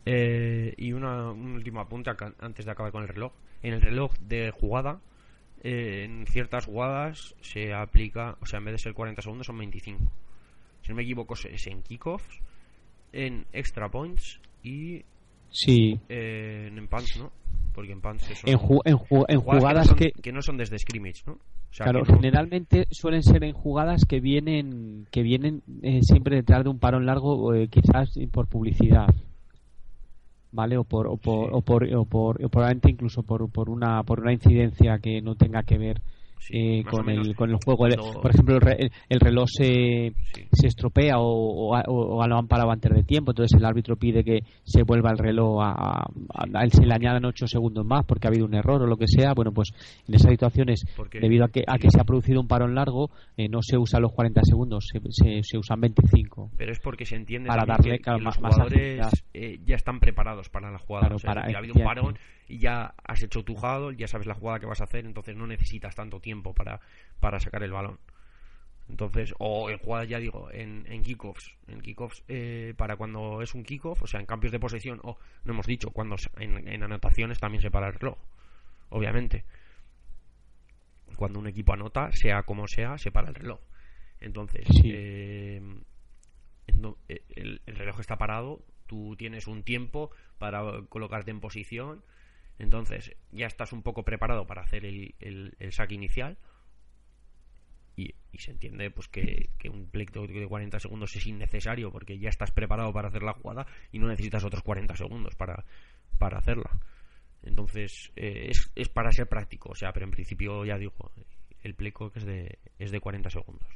Eh, 0.06 0.74
y 0.78 0.94
una, 0.94 1.32
un 1.32 1.52
último 1.52 1.82
apunte 1.82 2.10
antes 2.40 2.66
de 2.66 2.72
acabar 2.72 2.94
con 2.94 3.04
el 3.04 3.10
reloj. 3.10 3.34
En 3.62 3.74
el 3.74 3.82
reloj 3.82 4.14
de 4.22 4.52
jugada, 4.52 5.00
eh, 5.64 6.06
en 6.06 6.26
ciertas 6.28 6.66
jugadas 6.66 7.36
se 7.42 7.74
aplica, 7.74 8.38
o 8.42 8.46
sea, 8.46 8.60
en 8.60 8.66
vez 8.66 8.74
de 8.74 8.80
ser 8.80 8.94
40 8.94 9.22
segundos 9.22 9.48
son 9.48 9.58
25. 9.58 10.12
Si 10.82 10.90
no 10.90 10.96
me 10.96 11.04
equivoco, 11.04 11.34
es 11.34 11.68
en 11.68 11.82
kickoffs 11.82 12.42
en 13.12 13.46
extra 13.54 13.90
points 13.90 14.40
y 14.64 15.04
sí 15.50 16.00
eh, 16.10 16.72
en 16.74 16.88
punts, 16.88 17.18
¿no? 17.18 17.32
Porque 17.74 17.92
en 17.92 18.02
punts 18.02 18.30
en, 18.46 18.50
en, 18.50 19.40
jugadas, 19.40 19.94
que, 19.94 20.12
que 20.12 20.32
no, 20.32 20.42
son, 20.42 20.58
desde 20.58 20.78
scrimmage, 20.78 21.24
¿no? 21.26 21.38
claro, 21.72 22.04
generalmente 22.04 22.88
suelen 22.90 23.24
ser 23.24 23.44
en 23.44 23.54
jugadas 23.54 24.06
que 24.06 24.20
vienen 24.20 25.08
que 25.12 25.22
vienen 25.22 25.62
eh, 25.84 26.02
siempre 26.02 26.38
detrás 26.38 26.64
de 26.64 26.70
un 26.70 26.80
parón 26.80 27.06
largo, 27.06 27.54
eh, 27.54 27.68
quizás 27.68 28.10
por 28.32 28.48
publicidad. 28.48 29.08
¿Vale? 30.52 30.78
O 30.78 30.84
por, 30.84 31.08
o 31.08 31.18
por, 31.18 31.54
o 31.54 31.62
por, 31.62 31.84
o 31.84 32.06
por, 32.06 32.44
o 32.44 32.50
probablemente 32.50 32.90
incluso 32.90 33.24
por, 33.24 33.50
por, 33.52 33.70
una, 33.70 34.04
por 34.04 34.20
una 34.20 34.34
incidencia 34.34 35.00
que 35.00 35.22
no 35.22 35.36
tenga 35.36 35.64
que 35.64 35.78
ver 35.78 36.02
eh, 36.52 36.84
con, 36.90 37.10
el, 37.10 37.36
con 37.36 37.50
el 37.50 37.58
juego. 37.64 37.88
Por 38.22 38.32
ejemplo, 38.32 38.58
el, 38.58 39.20
reloj 39.20 39.48
se, 39.50 40.14
se 40.52 40.68
estropea 40.68 41.20
o, 41.20 41.76
o, 41.76 42.28
lo 42.28 42.38
han 42.38 42.48
parado 42.48 42.72
antes 42.72 42.92
de 42.92 43.04
tiempo, 43.04 43.32
entonces 43.32 43.58
el 43.60 43.66
árbitro 43.66 43.96
pide 43.96 44.24
que 44.24 44.40
se 44.64 44.84
vuelva 44.84 45.12
el 45.12 45.18
reloj 45.18 45.62
a, 45.62 46.04
a, 46.04 46.70
se 46.70 46.86
le 46.86 46.94
añadan 46.94 47.26
8 47.26 47.48
segundos 47.48 47.86
más 47.86 48.06
porque 48.06 48.28
ha 48.28 48.30
habido 48.30 48.46
un 48.46 48.56
error 48.56 48.82
o 48.82 48.88
lo 48.88 48.98
que 48.98 49.08
sea. 49.08 49.34
Bueno, 49.34 49.52
pues 49.52 49.72
en 50.08 50.16
esas 50.16 50.32
situaciones, 50.32 50.86
debido 51.14 51.46
a 51.46 51.50
que, 51.50 51.64
a 51.68 51.78
que 51.78 51.90
se 51.90 52.00
ha 52.00 52.04
producido 52.04 52.42
un 52.42 52.48
parón 52.48 52.76
largo, 52.76 53.10
eh, 53.38 53.48
no 53.48 53.62
se 53.62 53.78
usan 53.78 54.02
los 54.02 54.12
40 54.14 54.42
segundos, 54.44 54.88
se, 54.92 55.44
se, 55.44 55.58
usan 55.58 55.82
25. 55.82 56.52
Pero 56.58 56.72
es 56.72 56.80
porque 56.80 57.06
se 57.06 57.16
entiende 57.16 57.48
para 57.48 57.66
darle 57.66 58.00
que, 58.00 58.12
los 58.20 58.38
jugadores 58.38 59.26
eh, 59.34 59.60
ya 59.66 59.76
están 59.76 60.00
preparados 60.00 60.50
para 60.50 60.72
la 60.72 60.80
jugada. 60.80 61.10
para, 61.24 61.42
ha 61.42 61.58
habido 61.58 61.76
un 61.76 61.84
parón 61.84 62.18
y 62.50 62.58
ya 62.58 62.96
has 63.04 63.22
hecho 63.22 63.46
tu 63.46 63.56
jugado, 63.56 63.92
ya 63.92 64.08
sabes 64.08 64.28
la 64.28 64.34
jugada 64.34 64.60
que 64.60 64.66
vas 64.66 64.82
a 64.82 64.86
hacer, 64.86 65.06
entonces 65.06 65.36
no 65.36 65.46
necesitas 65.46 65.96
tanto 65.96 66.20
tiempo 66.20 66.54
para, 66.54 66.82
para 67.20 67.40
sacar 67.40 67.64
el 67.64 67.72
balón. 67.72 68.00
Entonces, 68.90 69.36
o 69.38 69.70
en 69.70 69.78
jugadas, 69.78 70.10
ya 70.10 70.18
digo, 70.18 70.50
en, 70.52 70.84
en 70.90 71.04
kickoffs, 71.04 71.56
en 71.68 71.80
kickoffs 71.80 72.24
eh, 72.28 72.74
para 72.76 72.98
cuando 72.98 73.44
es 73.44 73.54
un 73.54 73.64
kickoff, 73.64 74.02
o 74.02 74.08
sea, 74.08 74.20
en 74.20 74.26
cambios 74.26 74.52
de 74.52 74.60
posesión, 74.60 75.00
o 75.04 75.20
no 75.44 75.54
hemos 75.54 75.68
dicho, 75.68 75.92
cuando 75.92 76.16
en, 76.38 76.84
anotaciones 76.84 77.40
también 77.40 77.62
se 77.62 77.70
para 77.70 77.88
el 77.88 77.94
reloj, 77.94 78.18
obviamente. 78.90 79.46
Cuando 81.16 81.38
un 81.38 81.48
equipo 81.48 81.74
anota, 81.74 82.12
sea 82.14 82.42
como 82.44 82.68
sea, 82.68 82.98
se 82.98 83.12
para 83.12 83.30
el 83.30 83.36
reloj. 83.36 83.60
Entonces, 84.22 84.66
eh, 84.84 85.62
eh, 86.68 87.24
el, 87.36 87.62
el 87.68 87.76
reloj 87.76 88.00
está 88.00 88.18
parado, 88.18 88.64
tú 88.88 89.16
tienes 89.18 89.46
un 89.46 89.62
tiempo 89.62 90.10
para 90.40 90.64
colocarte 90.90 91.30
en 91.30 91.42
posición 91.42 92.04
entonces 92.60 93.16
ya 93.32 93.48
estás 93.48 93.74
un 93.74 93.82
poco 93.82 94.04
preparado 94.04 94.46
para 94.46 94.62
hacer 94.62 94.86
el, 94.86 95.16
el, 95.20 95.72
saque 95.72 95.96
inicial 95.96 96.38
y, 97.96 98.14
se 98.38 98.52
entiende 98.52 98.92
pues 98.92 99.08
que, 99.08 99.50
un 99.70 99.90
pleito 99.90 100.26
de 100.28 100.48
40 100.48 100.80
segundos 100.80 101.16
es 101.16 101.26
innecesario 101.26 101.92
porque 101.92 102.20
ya 102.20 102.30
estás 102.30 102.52
preparado 102.52 102.94
para 102.94 103.08
hacer 103.08 103.24
la 103.24 103.34
jugada 103.34 103.66
y 103.92 104.00
no 104.00 104.08
necesitas 104.08 104.44
otros 104.44 104.64
40 104.64 104.96
segundos 104.96 105.36
para, 105.36 105.66
para 106.18 106.38
hacerla. 106.38 106.80
Entonces 107.44 108.12
eh, 108.16 108.48
es, 108.50 108.72
es, 108.76 108.90
para 108.90 109.12
ser 109.12 109.28
práctico, 109.28 109.70
o 109.72 109.76
sea, 109.76 109.92
pero 109.94 110.06
en 110.06 110.12
principio 110.12 110.66
ya 110.66 110.78
digo, 110.78 111.12
el 111.64 111.76
pleco 111.76 112.12
es 112.16 112.26
de, 112.26 112.60
es 112.78 112.92
de 112.92 113.00
40 113.00 113.30
segundos. 113.30 113.70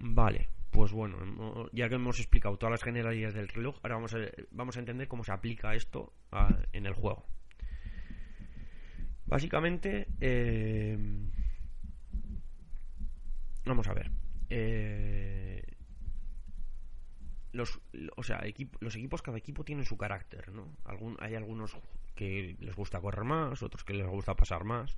Vale, 0.00 0.48
pues 0.70 0.92
bueno, 0.92 1.68
ya 1.72 1.88
que 1.88 1.96
hemos 1.96 2.20
explicado 2.20 2.56
todas 2.56 2.70
las 2.70 2.84
generalidades 2.84 3.34
del 3.34 3.48
reloj, 3.48 3.78
ahora 3.82 3.96
vamos 3.96 4.14
a, 4.14 4.18
vamos 4.50 4.76
a 4.76 4.80
entender 4.80 5.08
cómo 5.08 5.24
se 5.24 5.32
aplica 5.32 5.74
esto 5.74 6.12
en 6.72 6.86
el 6.86 6.94
juego. 6.94 7.26
Básicamente, 9.26 10.06
eh, 10.20 10.96
vamos 13.66 13.88
a 13.88 13.94
ver. 13.94 14.10
Eh, 14.48 15.62
los, 17.52 17.80
o 18.16 18.22
sea, 18.22 18.40
los 18.80 18.96
equipos, 18.96 19.20
cada 19.20 19.36
equipo 19.36 19.64
tiene 19.64 19.84
su 19.84 19.98
carácter, 19.98 20.52
¿no? 20.52 20.76
Hay 21.18 21.34
algunos 21.34 21.76
que 22.14 22.56
les 22.60 22.76
gusta 22.76 23.00
correr 23.00 23.24
más, 23.24 23.62
otros 23.62 23.84
que 23.84 23.94
les 23.94 24.06
gusta 24.06 24.34
pasar 24.34 24.64
más. 24.64 24.96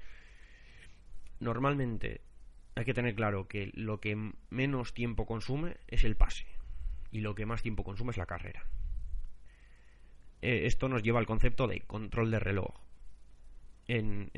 Normalmente, 1.40 2.20
hay 2.80 2.86
que 2.86 2.94
tener 2.94 3.14
claro 3.14 3.46
que 3.46 3.70
lo 3.74 4.00
que 4.00 4.32
menos 4.48 4.94
tiempo 4.94 5.26
consume 5.26 5.76
es 5.86 6.02
el 6.04 6.16
pase 6.16 6.46
y 7.10 7.20
lo 7.20 7.34
que 7.34 7.44
más 7.44 7.60
tiempo 7.60 7.84
consume 7.84 8.12
es 8.12 8.16
la 8.16 8.24
carrera. 8.24 8.64
Eh, 10.40 10.62
esto 10.64 10.88
nos 10.88 11.02
lleva 11.02 11.18
al 11.18 11.26
concepto 11.26 11.68
de 11.68 11.82
control 11.82 12.30
de 12.30 12.40
reloj. 12.40 12.74
En, 13.86 14.30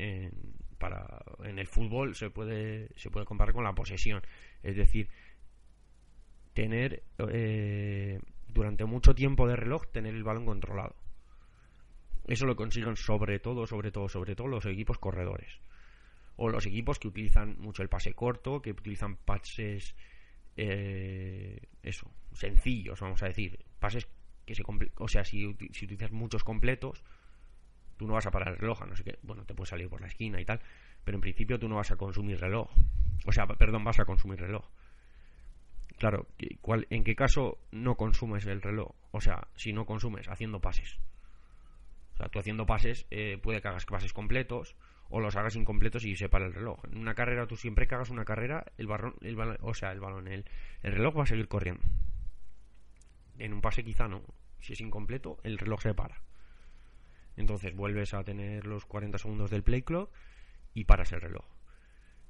para, 0.77 1.23
en 1.45 1.57
el 1.57 1.67
fútbol 1.67 2.15
se 2.15 2.31
puede, 2.31 2.89
se 2.97 3.09
puede 3.09 3.25
comparar 3.25 3.53
con 3.53 3.63
la 3.63 3.75
posesión, 3.75 4.21
es 4.61 4.75
decir, 4.75 5.07
tener 6.53 7.01
eh, 7.29 8.19
durante 8.49 8.83
mucho 8.83 9.15
tiempo 9.15 9.47
de 9.47 9.55
reloj 9.55 9.85
tener 9.93 10.15
el 10.15 10.23
balón 10.25 10.45
controlado. 10.45 10.97
Eso 12.27 12.45
lo 12.45 12.57
consiguen 12.57 12.97
sobre 12.97 13.39
todo, 13.39 13.67
sobre 13.67 13.91
todo, 13.91 14.09
sobre 14.09 14.35
todo 14.35 14.47
los 14.47 14.65
equipos 14.65 14.97
corredores 14.97 15.61
o 16.35 16.49
los 16.49 16.65
equipos 16.65 16.99
que 16.99 17.07
utilizan 17.07 17.57
mucho 17.59 17.83
el 17.83 17.89
pase 17.89 18.13
corto, 18.13 18.61
que 18.61 18.71
utilizan 18.71 19.17
pases 19.17 19.95
eh, 20.55 21.59
eso, 21.81 22.11
sencillos, 22.33 22.99
vamos 22.99 23.21
a 23.23 23.27
decir, 23.27 23.59
pases 23.79 24.07
que 24.45 24.55
se 24.55 24.63
o 24.97 25.07
sea, 25.07 25.23
si, 25.23 25.47
utilizas 25.47 26.11
muchos 26.11 26.43
completos, 26.43 27.03
tú 27.97 28.07
no 28.07 28.13
vas 28.13 28.25
a 28.25 28.31
parar 28.31 28.49
el 28.49 28.57
reloj, 28.57 28.85
no 28.85 28.95
sé 28.95 29.03
qué, 29.03 29.19
bueno, 29.23 29.45
te 29.45 29.53
puedes 29.53 29.69
salir 29.69 29.89
por 29.89 30.01
la 30.01 30.07
esquina 30.07 30.41
y 30.41 30.45
tal, 30.45 30.59
pero 31.03 31.17
en 31.17 31.21
principio 31.21 31.59
tú 31.59 31.67
no 31.67 31.75
vas 31.75 31.91
a 31.91 31.95
consumir 31.95 32.39
reloj. 32.39 32.69
O 33.25 33.31
sea, 33.31 33.47
perdón, 33.47 33.83
vas 33.83 33.99
a 33.99 34.05
consumir 34.05 34.39
reloj. 34.39 34.65
Claro, 35.97 36.27
¿cuál, 36.61 36.87
¿en 36.89 37.03
qué 37.03 37.15
caso 37.15 37.59
no 37.71 37.95
consumes 37.95 38.45
el 38.45 38.61
reloj? 38.61 38.91
O 39.11 39.21
sea, 39.21 39.47
si 39.55 39.71
no 39.71 39.85
consumes 39.85 40.27
haciendo 40.27 40.59
pases. 40.59 40.99
O 42.13 42.17
sea, 42.17 42.27
tú 42.27 42.39
haciendo 42.39 42.65
pases, 42.65 43.05
eh, 43.11 43.37
puede 43.41 43.61
que 43.61 43.67
hagas 43.69 43.85
pases 43.85 44.11
completos, 44.11 44.75
o 45.15 45.19
los 45.19 45.35
hagas 45.35 45.55
incompletos 45.55 46.05
y 46.05 46.15
se 46.15 46.27
para 46.27 46.47
el 46.47 46.55
reloj. 46.55 46.79
En 46.91 46.97
una 46.97 47.13
carrera, 47.13 47.45
tú 47.45 47.55
siempre 47.55 47.85
que 47.87 47.93
hagas 47.93 48.09
una 48.09 48.25
carrera, 48.25 48.65
el 48.79 48.87
balón, 48.87 49.13
el 49.21 49.37
o 49.61 49.75
sea, 49.75 49.91
el 49.91 49.99
balón, 49.99 50.27
el, 50.27 50.43
el 50.81 50.91
reloj 50.91 51.19
va 51.19 51.21
a 51.21 51.27
seguir 51.27 51.47
corriendo. 51.47 51.83
En 53.37 53.53
un 53.53 53.61
pase 53.61 53.83
quizá 53.83 54.07
no. 54.07 54.23
Si 54.59 54.73
es 54.73 54.81
incompleto, 54.81 55.37
el 55.43 55.59
reloj 55.59 55.83
se 55.83 55.93
para. 55.93 56.19
Entonces 57.37 57.75
vuelves 57.75 58.15
a 58.15 58.23
tener 58.23 58.65
los 58.65 58.85
40 58.85 59.19
segundos 59.19 59.51
del 59.51 59.61
play 59.61 59.83
clock 59.83 60.09
y 60.73 60.85
paras 60.85 61.11
el 61.11 61.21
reloj. 61.21 61.45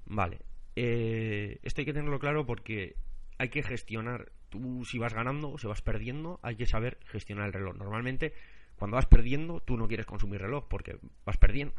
Vale. 0.05 0.41
Eh, 0.75 1.59
esto 1.63 1.79
hay 1.79 1.85
que 1.85 1.93
tenerlo 1.93 2.19
claro 2.19 2.45
porque 2.45 2.97
hay 3.37 3.47
que 3.47 3.63
gestionar. 3.63 4.33
Tú 4.49 4.83
si 4.83 4.97
vas 4.97 5.13
ganando 5.13 5.51
o 5.51 5.57
si 5.57 5.67
vas 5.67 5.81
perdiendo, 5.81 6.41
hay 6.43 6.57
que 6.57 6.65
saber 6.65 6.97
gestionar 7.05 7.47
el 7.47 7.53
reloj. 7.53 7.77
Normalmente, 7.77 8.33
cuando 8.75 8.95
vas 8.95 9.05
perdiendo, 9.05 9.61
tú 9.61 9.77
no 9.77 9.87
quieres 9.87 10.05
consumir 10.05 10.41
reloj 10.41 10.65
porque 10.67 10.97
vas 11.23 11.37
perdiendo. 11.37 11.73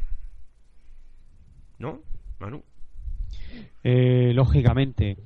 ¿No, 1.79 2.01
Manu? 2.39 2.63
Eh, 3.83 4.33
lógicamente. 4.33 5.17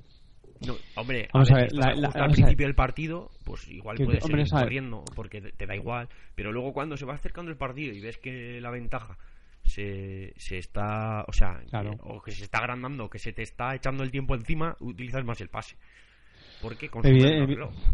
hombre, 0.97 1.29
a 1.33 1.43
ver, 1.55 1.69
al 2.15 2.31
principio 2.31 2.67
del 2.67 2.75
partido, 2.75 3.31
pues 3.45 3.69
igual 3.69 3.97
puedes 3.97 4.25
seguir 4.25 4.49
corriendo 4.51 5.05
porque 5.15 5.41
te, 5.41 5.67
da 5.67 5.77
igual. 5.77 6.09
Pero 6.35 6.53
luego 6.53 6.73
cuando 6.73 6.97
se 6.97 7.05
va 7.05 7.15
acercando 7.15 7.51
el 7.51 7.57
partido 7.57 7.95
y 7.95 8.01
ves 8.01 8.19
que 8.19 8.61
la 8.61 8.71
ventaja 8.71 9.19
se, 9.65 10.33
se 10.37 10.59
está, 10.59 11.25
o 11.29 11.33
sea, 11.33 11.61
o 12.01 12.21
que 12.23 12.33
se 12.33 12.45
está 12.45 12.59
agrandando, 12.59 13.09
que 13.09 13.19
se 13.19 13.33
te 13.33 13.43
está 13.43 13.75
echando 13.75 14.03
el 14.03 14.11
tiempo 14.11 14.35
encima, 14.35 14.77
utilizas 14.81 15.25
más 15.25 15.41
el 15.41 15.49
pase. 15.49 15.77
¿Por 16.61 16.77
qué 16.77 16.89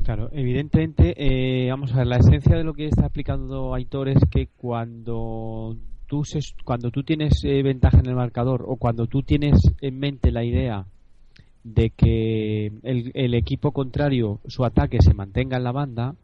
Claro, 0.04 0.30
evidentemente, 0.32 1.14
eh, 1.18 1.68
vamos 1.68 1.92
a 1.92 1.98
ver, 1.98 2.06
la 2.06 2.16
esencia 2.16 2.56
de 2.56 2.64
lo 2.64 2.72
que 2.72 2.86
está 2.86 3.02
explicando 3.02 3.74
Aitor 3.74 4.08
es 4.08 4.22
que 4.30 4.46
cuando 4.56 5.76
tú, 6.06 6.22
cuando 6.64 6.90
tú 6.90 7.02
tienes 7.02 7.44
eh, 7.44 7.62
ventaja 7.62 7.98
en 7.98 8.06
el 8.06 8.14
marcador 8.14 8.64
o 8.66 8.76
cuando 8.76 9.06
tú 9.06 9.22
tienes 9.22 9.60
en 9.80 9.98
mente 9.98 10.30
la 10.30 10.44
idea 10.44 10.86
de 11.62 11.90
que 11.90 12.66
el, 12.82 13.34
equipo 13.34 13.72
contrario, 13.72 14.40
su 14.46 14.64
ataque 14.64 14.98
se 15.00 15.14
mantenga 15.14 15.56
en 15.56 15.64
la 15.64 15.72
banda, 15.72 16.14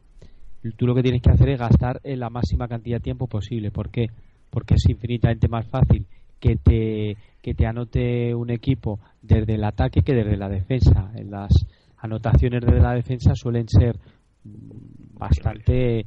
tú 0.77 0.87
lo 0.87 0.95
que 0.95 1.03
tienes 1.03 1.23
que 1.23 1.31
hacer 1.31 1.49
es 1.49 1.59
gastar 1.59 2.01
en 2.05 2.21
la 2.21 2.29
máxima 2.29 2.69
cantidad 2.69 2.99
de 2.99 3.05
tiempo 3.05 3.27
posible. 3.27 3.71
¿Por 3.71 3.89
qué? 3.89 4.09
Porque 4.51 4.75
es 4.75 4.85
infinitamente 4.89 5.49
más 5.49 5.67
fácil 5.67 6.05
que 6.39 6.57
te, 6.57 7.17
que 7.41 7.55
te 7.55 7.67
anote 7.67 8.35
un 8.35 8.51
equipo 8.51 9.01
desde 9.23 9.55
el 9.55 9.65
ataque 9.65 10.03
que 10.03 10.15
desde 10.15 10.37
la 10.37 10.51
defensa. 10.51 11.11
En 11.15 11.31
las 11.31 11.53
anotaciones 11.97 12.61
desde 12.61 12.81
la 12.81 12.95
defensa 12.95 13.35
suelen 13.35 13.67
ser 13.67 13.97
bastante 14.45 16.05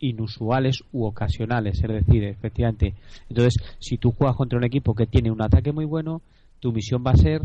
inusuales 0.00 0.82
u 0.92 1.04
ocasionales, 1.04 1.82
es 1.82 1.88
decir, 1.88 2.24
efectivamente. 2.24 2.94
Entonces, 3.28 3.62
si 3.78 3.96
tú 3.96 4.12
juegas 4.12 4.36
contra 4.36 4.58
un 4.58 4.64
equipo 4.64 4.94
que 4.94 5.06
tiene 5.06 5.30
un 5.30 5.42
ataque 5.42 5.72
muy 5.72 5.84
bueno, 5.84 6.22
tu 6.60 6.72
misión 6.72 7.04
va 7.06 7.12
a 7.12 7.16
ser 7.16 7.42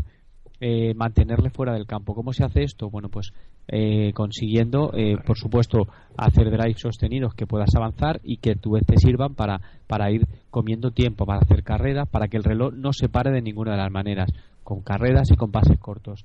eh, 0.60 0.94
mantenerle 0.94 1.50
fuera 1.50 1.72
del 1.72 1.86
campo. 1.86 2.14
¿Cómo 2.14 2.32
se 2.32 2.44
hace 2.44 2.62
esto? 2.62 2.88
Bueno, 2.88 3.08
pues 3.08 3.32
eh, 3.68 4.12
consiguiendo, 4.14 4.92
eh, 4.94 5.16
por 5.24 5.36
supuesto, 5.36 5.88
hacer 6.16 6.50
drives 6.50 6.80
sostenidos 6.80 7.34
que 7.34 7.46
puedas 7.46 7.74
avanzar 7.74 8.20
y 8.22 8.36
que 8.36 8.54
tu 8.54 8.72
vez 8.72 8.84
te 8.86 8.96
sirvan 8.96 9.34
para, 9.34 9.60
para 9.86 10.10
ir 10.10 10.26
comiendo 10.50 10.90
tiempo, 10.92 11.26
para 11.26 11.40
hacer 11.40 11.64
carreras, 11.64 12.08
para 12.08 12.28
que 12.28 12.36
el 12.36 12.44
reloj 12.44 12.74
no 12.74 12.92
se 12.92 13.08
pare 13.08 13.32
de 13.32 13.42
ninguna 13.42 13.72
de 13.72 13.78
las 13.78 13.90
maneras, 13.90 14.30
con 14.62 14.82
carreras 14.82 15.30
y 15.30 15.36
con 15.36 15.50
pases 15.50 15.78
cortos 15.78 16.24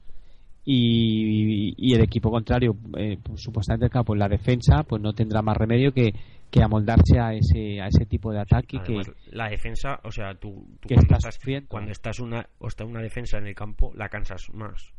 y, 0.70 1.94
el 1.94 2.02
equipo 2.02 2.30
contrario, 2.30 2.76
eh, 2.98 3.18
pues, 3.24 3.42
supuestamente 3.42 3.86
el 3.86 3.92
campo 3.92 4.14
en 4.14 4.20
la 4.20 4.28
defensa, 4.28 4.84
pues 4.84 5.02
no 5.02 5.14
tendrá 5.14 5.42
más 5.42 5.56
remedio 5.56 5.94
que, 5.94 6.14
que 6.52 6.62
amoldarse 6.62 7.18
a 7.18 7.34
ese, 7.34 7.80
a 7.80 7.88
ese 7.88 8.06
tipo 8.06 8.34
de 8.34 8.42
ataque. 8.42 8.80
que 8.86 9.02
la 9.32 9.48
defensa, 9.48 10.02
o 10.04 10.12
sea, 10.12 10.36
tú, 10.36 10.68
cuando, 10.86 11.16
estás, 11.16 11.40
cuando 11.70 11.92
estás 11.92 12.20
una, 12.20 12.46
o 12.60 12.68
está 12.68 12.84
una 12.84 13.02
defensa 13.02 13.38
en 13.38 13.48
el 13.48 13.56
campo, 13.56 13.94
la 13.96 14.10
cansas 14.10 14.50
más. 14.54 14.92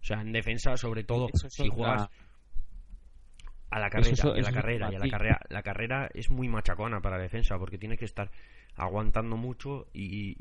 O 0.00 0.04
sea, 0.04 0.22
en 0.22 0.32
defensa, 0.32 0.74
sobre 0.78 1.04
todo, 1.04 1.28
si 1.34 1.68
juegas 1.68 2.08
a 3.68 3.78
la 3.78 3.90
carrera, 3.90 4.22
a 4.22 4.40
la 4.40 4.52
carrera, 4.52 4.88
y 4.92 4.94
a 4.94 4.98
la 4.98 5.08
carrera, 5.10 5.40
la 5.50 5.62
carrera 5.62 6.08
es 6.14 6.30
muy 6.30 6.48
machacona 6.48 7.02
para 7.02 7.18
la 7.18 7.24
defensa 7.24 7.58
porque 7.58 7.76
tiene 7.76 7.98
que 7.98 8.06
estar 8.06 8.30
aguantando 8.76 9.36
mucho 9.36 9.88
y, 9.92 10.36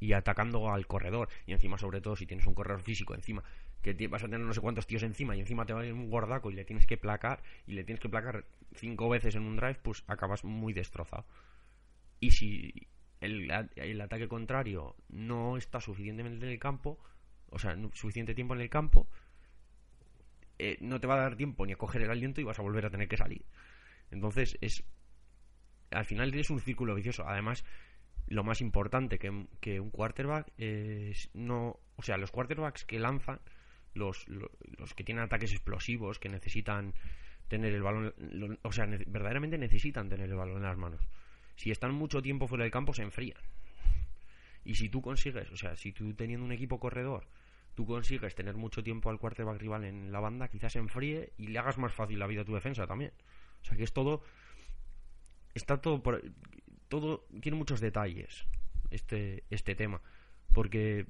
y, 0.00 0.12
atacando 0.12 0.70
al 0.70 0.86
corredor. 0.86 1.28
Y 1.46 1.52
encima, 1.52 1.78
sobre 1.78 2.00
todo, 2.00 2.14
si 2.14 2.26
tienes 2.26 2.46
un 2.46 2.54
corredor 2.54 2.82
físico 2.82 3.14
encima, 3.14 3.42
que 3.82 4.08
vas 4.08 4.22
a 4.22 4.26
tener 4.26 4.40
no 4.40 4.52
sé 4.52 4.60
cuántos 4.60 4.86
tíos 4.86 5.02
encima 5.02 5.36
y 5.36 5.40
encima 5.40 5.64
te 5.64 5.72
va 5.72 5.80
a 5.80 5.86
ir 5.86 5.92
un 5.92 6.10
gordaco 6.10 6.50
y 6.50 6.54
le 6.54 6.64
tienes 6.64 6.86
que 6.86 6.96
placar 6.96 7.42
y 7.66 7.72
le 7.72 7.84
tienes 7.84 8.00
que 8.00 8.08
placar 8.08 8.44
cinco 8.74 9.08
veces 9.08 9.34
en 9.34 9.42
un 9.42 9.56
drive, 9.56 9.78
pues 9.82 10.04
acabas 10.06 10.44
muy 10.44 10.72
destrozado. 10.72 11.24
Y 12.20 12.30
si 12.32 12.88
el, 13.20 13.50
el 13.76 14.00
ataque 14.00 14.28
contrario 14.28 14.96
no 15.08 15.56
está 15.56 15.80
suficientemente 15.80 16.44
en 16.44 16.52
el 16.52 16.58
campo, 16.58 16.98
o 17.50 17.58
sea, 17.58 17.76
suficiente 17.92 18.34
tiempo 18.34 18.54
en 18.54 18.60
el 18.60 18.70
campo, 18.70 19.08
eh, 20.58 20.76
no 20.80 21.00
te 21.00 21.06
va 21.06 21.14
a 21.14 21.22
dar 21.22 21.36
tiempo 21.36 21.64
ni 21.64 21.72
a 21.72 21.76
coger 21.76 22.02
el 22.02 22.10
aliento 22.10 22.40
y 22.40 22.44
vas 22.44 22.58
a 22.58 22.62
volver 22.62 22.84
a 22.86 22.90
tener 22.90 23.08
que 23.08 23.16
salir. 23.16 23.44
Entonces 24.10 24.58
es 24.60 24.84
al 25.90 26.04
final 26.04 26.34
es 26.34 26.50
un 26.50 26.60
círculo 26.60 26.94
vicioso. 26.94 27.26
Además, 27.26 27.64
lo 28.28 28.44
más 28.44 28.60
importante 28.60 29.18
que, 29.18 29.46
que 29.60 29.80
un 29.80 29.90
quarterback 29.90 30.52
es 30.56 31.30
no, 31.34 31.80
o 31.96 32.02
sea, 32.02 32.16
los 32.16 32.30
quarterbacks 32.30 32.84
que 32.84 32.98
lanzan, 32.98 33.40
los, 33.94 34.26
los, 34.28 34.94
que 34.94 35.04
tienen 35.04 35.24
ataques 35.24 35.52
explosivos, 35.52 36.18
que 36.18 36.28
necesitan 36.28 36.94
tener 37.48 37.74
el 37.74 37.82
balón, 37.82 38.14
o 38.62 38.72
sea, 38.72 38.86
verdaderamente 38.86 39.58
necesitan 39.58 40.08
tener 40.08 40.30
el 40.30 40.36
balón 40.36 40.58
en 40.58 40.62
las 40.62 40.76
manos. 40.76 41.00
Si 41.56 41.70
están 41.70 41.92
mucho 41.92 42.22
tiempo 42.22 42.46
fuera 42.46 42.64
del 42.64 42.72
campo, 42.72 42.94
se 42.94 43.02
enfrían. 43.02 43.40
Y 44.64 44.74
si 44.74 44.88
tú 44.88 45.02
consigues, 45.02 45.50
o 45.50 45.56
sea, 45.56 45.76
si 45.76 45.92
tú 45.92 46.14
teniendo 46.14 46.44
un 46.44 46.52
equipo 46.52 46.78
corredor, 46.78 47.26
tú 47.74 47.86
consigues 47.86 48.34
tener 48.34 48.56
mucho 48.56 48.82
tiempo 48.82 49.10
al 49.10 49.18
quarterback 49.18 49.58
rival 49.58 49.84
en 49.84 50.12
la 50.12 50.20
banda, 50.20 50.48
quizás 50.48 50.72
se 50.72 50.78
enfríe 50.78 51.32
y 51.38 51.48
le 51.48 51.58
hagas 51.58 51.78
más 51.78 51.92
fácil 51.92 52.18
la 52.18 52.26
vida 52.26 52.42
a 52.42 52.44
tu 52.44 52.54
defensa 52.54 52.86
también. 52.86 53.12
O 53.62 53.64
sea, 53.64 53.76
que 53.76 53.84
es 53.84 53.92
todo 53.92 54.22
está 55.54 55.80
todo 55.80 56.02
por, 56.02 56.22
todo 56.88 57.26
tiene 57.40 57.58
muchos 57.58 57.80
detalles 57.80 58.46
este 58.90 59.44
este 59.50 59.74
tema 59.74 60.00
porque 60.52 61.06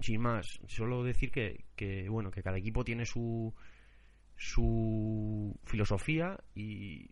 sin 0.00 0.20
más 0.20 0.60
solo 0.66 1.02
decir 1.02 1.30
que, 1.30 1.64
que 1.76 2.08
bueno 2.08 2.30
que 2.30 2.42
cada 2.42 2.58
equipo 2.58 2.84
tiene 2.84 3.04
su 3.04 3.54
su 4.36 5.58
filosofía 5.64 6.38
y, 6.54 7.10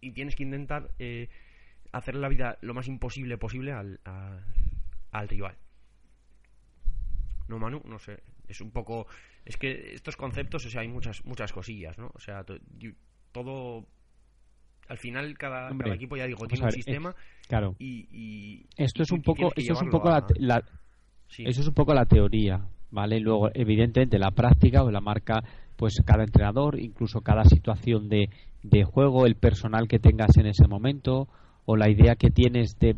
y 0.00 0.12
tienes 0.12 0.36
que 0.36 0.42
intentar 0.42 0.90
eh, 0.98 1.28
hacer 1.92 2.14
la 2.14 2.28
vida 2.28 2.58
lo 2.60 2.74
más 2.74 2.86
imposible 2.88 3.38
posible 3.38 3.72
al, 3.72 4.00
al 4.04 5.28
rival. 5.28 5.56
No 7.48 7.58
Manu 7.58 7.80
no 7.86 7.98
sé 7.98 8.22
es 8.46 8.60
un 8.60 8.70
poco 8.70 9.06
es 9.44 9.56
que 9.56 9.94
estos 9.94 10.16
conceptos 10.16 10.66
o 10.66 10.70
sea 10.70 10.82
hay 10.82 10.88
muchas 10.88 11.24
muchas 11.24 11.52
cosillas 11.52 11.98
no 11.98 12.10
o 12.14 12.18
sea 12.18 12.44
todo 13.32 13.86
al 14.88 14.98
final 14.98 15.36
cada, 15.36 15.70
equipo 15.94 16.16
ya 16.16 16.26
digo 16.26 16.46
tiene 16.46 16.64
un 16.64 16.72
sistema 16.72 17.14
claro. 17.46 17.76
y, 17.78 18.66
esto 18.76 19.02
es 19.02 19.10
un 19.10 19.22
poco 19.22 19.50
eso 19.54 19.72
es 19.74 19.82
un 19.82 19.90
poco 19.90 20.10
la, 20.38 20.62
eso 21.36 21.60
es 21.60 21.68
un 21.68 21.74
poco 21.74 21.94
la 21.94 22.06
teoría 22.06 22.66
vale 22.90 23.20
luego 23.20 23.50
evidentemente 23.54 24.18
la 24.18 24.30
práctica 24.30 24.82
o 24.82 24.90
la 24.90 25.00
marca 25.00 25.42
pues 25.76 26.00
cada 26.04 26.24
entrenador 26.24 26.78
incluso 26.78 27.20
cada 27.20 27.44
situación 27.44 28.08
de, 28.08 28.30
de 28.62 28.84
juego 28.84 29.26
el 29.26 29.36
personal 29.36 29.88
que 29.88 29.98
tengas 29.98 30.36
en 30.36 30.46
ese 30.46 30.66
momento 30.66 31.28
o 31.70 31.76
la 31.76 31.90
idea 31.90 32.16
que 32.16 32.30
tienes 32.30 32.78
de 32.78 32.96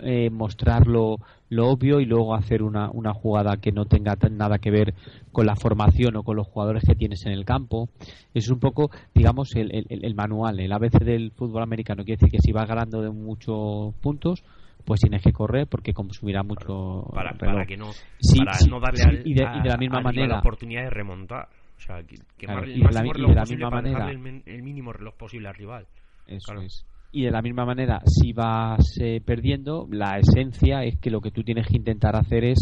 eh, 0.00 0.28
mostrar 0.28 0.86
lo, 0.86 1.16
obvio 1.56 2.00
y 2.00 2.04
luego 2.04 2.34
hacer 2.34 2.62
una, 2.62 2.90
una 2.90 3.14
jugada 3.14 3.56
que 3.56 3.72
no 3.72 3.86
tenga 3.86 4.14
nada 4.30 4.58
que 4.58 4.70
ver 4.70 4.94
con 5.32 5.46
la 5.46 5.56
formación 5.56 6.16
o 6.16 6.22
con 6.22 6.36
los 6.36 6.46
jugadores 6.46 6.84
que 6.84 6.94
tienes 6.94 7.24
en 7.24 7.32
el 7.32 7.46
campo. 7.46 7.88
Es 8.34 8.50
un 8.50 8.58
poco, 8.58 8.90
digamos, 9.14 9.56
el, 9.56 9.86
el, 9.88 10.14
manual, 10.14 10.60
el 10.60 10.70
ABC 10.70 11.02
del 11.02 11.30
fútbol 11.30 11.62
americano. 11.62 12.04
Quiere 12.04 12.18
decir 12.20 12.30
que 12.30 12.42
si 12.42 12.52
vas 12.52 12.68
ganando 12.68 13.00
de 13.00 13.08
muchos 13.08 13.94
puntos, 14.02 14.44
pues 14.84 15.00
tienes 15.00 15.22
que 15.22 15.32
correr 15.32 15.66
porque 15.66 15.92
consumirá 15.92 16.42
mucho 16.42 17.04
para, 17.12 17.32
para, 17.32 17.64
que 17.66 17.76
no, 17.76 17.90
para 18.36 18.58
no 18.68 18.80
darle 18.80 19.22
y, 19.24 19.34
de, 19.34 19.44
la 19.44 19.76
misma 19.76 20.00
manera. 20.00 20.26
la 20.28 20.38
oportunidad 20.40 20.82
de 20.84 20.90
remontar. 20.90 21.48
O 21.76 21.80
sea 21.80 22.02
que, 22.02 22.14
y 22.14 22.80
de 22.80 22.92
la, 22.92 23.02
misma 23.02 23.70
manera. 23.70 24.10
el, 24.10 24.62
mínimo 24.62 24.92
reloj 24.92 25.14
posible 25.14 25.48
al 25.48 25.54
rival. 25.54 25.86
Eso 26.26 26.54
es. 26.60 26.86
Y 27.12 27.22
de 27.22 27.30
la 27.30 27.42
misma 27.42 27.64
manera, 27.64 28.00
si 28.06 28.32
vas 28.32 28.98
eh, 29.00 29.20
perdiendo, 29.24 29.86
la 29.90 30.18
esencia 30.18 30.82
es 30.82 30.98
que 30.98 31.10
lo 31.10 31.20
que 31.20 31.30
tú 31.30 31.42
tienes 31.44 31.66
que 31.66 31.76
intentar 31.76 32.16
hacer 32.16 32.44
es 32.44 32.58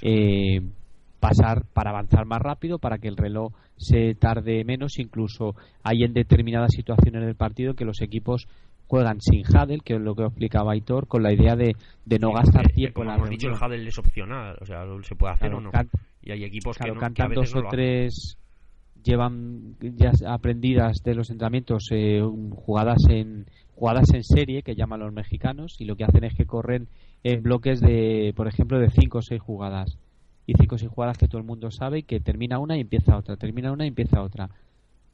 eh, 0.00 0.62
pasar 1.20 1.64
para 1.72 1.90
avanzar 1.90 2.24
más 2.24 2.40
rápido, 2.40 2.78
para 2.78 2.98
que 2.98 3.08
el 3.08 3.16
reloj 3.16 3.52
se 3.76 4.14
tarde 4.14 4.64
menos. 4.64 4.98
Incluso 4.98 5.54
hay 5.82 6.04
en 6.04 6.14
determinadas 6.14 6.72
situaciones 6.72 7.22
del 7.24 7.34
partido 7.34 7.74
que 7.74 7.84
los 7.84 8.00
equipos 8.00 8.48
juegan 8.92 9.22
sin 9.22 9.42
Hadel, 9.46 9.82
que 9.82 9.94
es 9.94 10.02
lo 10.02 10.14
que 10.14 10.22
explicaba 10.22 10.72
Aitor, 10.72 11.06
con 11.06 11.22
la 11.22 11.32
idea 11.32 11.56
de, 11.56 11.76
de 12.04 12.18
no 12.18 12.30
gastar 12.30 12.68
tiempo. 12.68 13.00
Como 13.00 13.14
hemos 13.14 13.30
dicho, 13.30 13.48
el 13.48 13.54
Hadel 13.58 13.88
es 13.88 13.96
opcional, 13.96 14.54
o 14.60 14.66
sea, 14.66 14.84
se 15.02 15.14
puede 15.16 15.32
hacer 15.32 15.54
o 15.54 15.62
no. 15.62 15.70
y 16.20 16.30
hay 16.30 16.44
equipos 16.44 16.76
que, 16.76 16.90
no, 16.90 17.00
cantan 17.00 17.32
dos 17.32 17.54
o 17.56 17.62
tres 17.70 18.36
llevan 19.02 19.76
ya 19.80 20.12
aprendidas 20.28 21.02
de 21.02 21.14
los 21.14 21.30
entrenamientos 21.30 21.88
eh, 21.90 22.20
jugadas 22.54 23.02
en 23.08 23.46
jugadas 23.74 24.12
en 24.12 24.24
serie 24.24 24.62
que 24.62 24.76
llaman 24.76 25.00
los 25.00 25.12
mexicanos 25.14 25.80
y 25.80 25.86
lo 25.86 25.96
que 25.96 26.04
hacen 26.04 26.24
es 26.24 26.34
que 26.34 26.44
corren 26.44 26.86
en 27.24 27.42
bloques 27.42 27.80
de, 27.80 28.34
por 28.36 28.46
ejemplo, 28.46 28.78
de 28.78 28.90
5 28.90 29.18
o 29.18 29.22
6 29.22 29.40
jugadas. 29.40 29.96
Y 30.46 30.52
5 30.52 30.74
o 30.74 30.78
6 30.78 30.90
jugadas 30.90 31.16
que 31.16 31.28
todo 31.28 31.38
el 31.38 31.46
mundo 31.46 31.70
sabe 31.70 32.00
y 32.00 32.02
que 32.02 32.20
termina 32.20 32.58
una 32.58 32.76
y 32.76 32.82
empieza 32.82 33.16
otra, 33.16 33.36
termina 33.36 33.72
una 33.72 33.86
y 33.86 33.88
empieza 33.88 34.20
otra, 34.20 34.50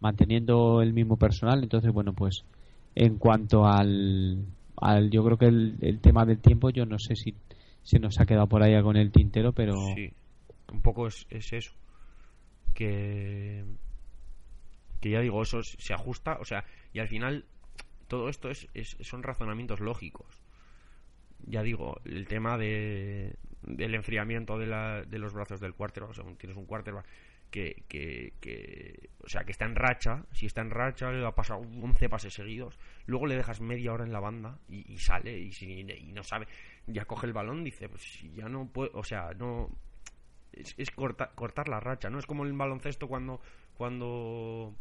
manteniendo 0.00 0.82
el 0.82 0.92
mismo 0.92 1.16
personal. 1.16 1.62
Entonces, 1.62 1.92
bueno, 1.92 2.12
pues 2.12 2.44
en 2.94 3.18
cuanto 3.18 3.66
al, 3.66 4.44
al 4.76 5.10
yo 5.10 5.24
creo 5.24 5.38
que 5.38 5.46
el, 5.46 6.00
tema 6.00 6.24
del 6.26 6.38
tiempo, 6.38 6.70
yo 6.70 6.86
no 6.86 6.98
sé 6.98 7.16
si 7.16 7.34
se 7.82 7.98
nos 7.98 8.20
ha 8.20 8.26
quedado 8.26 8.46
por 8.46 8.62
ahí 8.62 8.74
algo 8.74 8.90
en 8.90 8.98
el 8.98 9.12
tintero, 9.12 9.52
pero... 9.52 9.74
Sí, 9.94 10.12
un 10.72 10.82
poco 10.82 11.06
es, 11.06 11.26
es 11.30 11.52
eso. 11.52 11.72
Que 12.74 13.64
que 15.00 15.10
ya 15.10 15.20
digo, 15.20 15.42
eso 15.42 15.62
se 15.62 15.94
ajusta, 15.94 16.38
o 16.40 16.44
sea, 16.44 16.64
y 16.92 16.98
al 16.98 17.08
final 17.08 17.44
todo 18.08 18.28
esto 18.28 18.50
es, 18.50 18.68
son 19.00 19.22
razonamientos 19.22 19.80
lógicos. 19.80 20.42
Ya 21.46 21.62
digo, 21.62 22.00
el 22.04 22.26
tema 22.26 22.58
de, 22.58 23.36
del 23.62 23.94
enfriamiento 23.94 24.58
de, 24.58 24.66
la, 24.66 25.02
de 25.02 25.18
los 25.18 25.32
brazos 25.32 25.60
del 25.60 25.74
quarterback, 25.74 26.10
o 26.10 26.14
sea, 26.14 26.24
tienes 26.36 26.56
un 26.56 26.66
quarterback 26.66 27.06
que, 27.50 27.84
que, 27.88 28.34
que, 28.40 29.10
o 29.22 29.28
sea, 29.28 29.44
que 29.44 29.52
está 29.52 29.64
en 29.64 29.74
racha, 29.74 30.24
si 30.32 30.46
está 30.46 30.60
en 30.60 30.70
racha, 30.70 31.10
le 31.10 31.26
ha 31.26 31.34
pasado 31.34 31.60
11 31.60 32.08
pases 32.08 32.34
seguidos, 32.34 32.78
luego 33.06 33.26
le 33.26 33.36
dejas 33.36 33.60
media 33.60 33.92
hora 33.92 34.04
en 34.04 34.12
la 34.12 34.20
banda 34.20 34.58
y, 34.68 34.98
sale. 34.98 35.38
Y, 35.38 35.52
si, 35.52 35.80
y, 35.80 36.12
no 36.12 36.22
sabe, 36.22 36.46
ya 36.86 37.04
coge 37.04 37.26
el 37.26 37.32
balón, 37.32 37.64
dice, 37.64 37.88
pues 37.88 38.22
ya 38.34 38.48
no 38.48 38.66
puedo, 38.66 38.90
o 38.94 39.04
sea, 39.04 39.32
no, 39.38 39.70
es, 40.52 40.90
cortar 40.90 41.68
la 41.68 41.80
racha, 41.80 42.10
¿no? 42.10 42.18
Es 42.18 42.26
como 42.26 42.44
el 42.44 42.52
baloncesto 42.52 43.08
cuando 43.08 43.40
cuando 43.76 44.74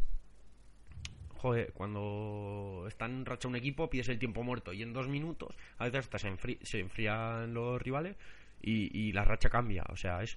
joder, 1.35 1.71
cuando 1.73 2.85
está 2.87 3.05
en 3.05 3.25
racha 3.25 3.47
un 3.47 3.55
equipo 3.55 3.89
pides 3.89 4.09
el 4.09 4.17
tiempo 4.17 4.41
muerto 4.43 4.73
y 4.73 4.81
en 4.81 4.91
dos 4.91 5.07
minutos 5.07 5.55
a 5.77 5.85
veces 5.85 5.99
hasta 5.99 6.17
se, 6.17 6.79
enfrían 6.79 7.53
los 7.53 7.79
rivales 7.79 8.15
y 8.59 9.11
la 9.11 9.23
racha 9.23 9.49
cambia, 9.49 9.83
o 9.89 9.95
sea, 9.95 10.23
es 10.23 10.35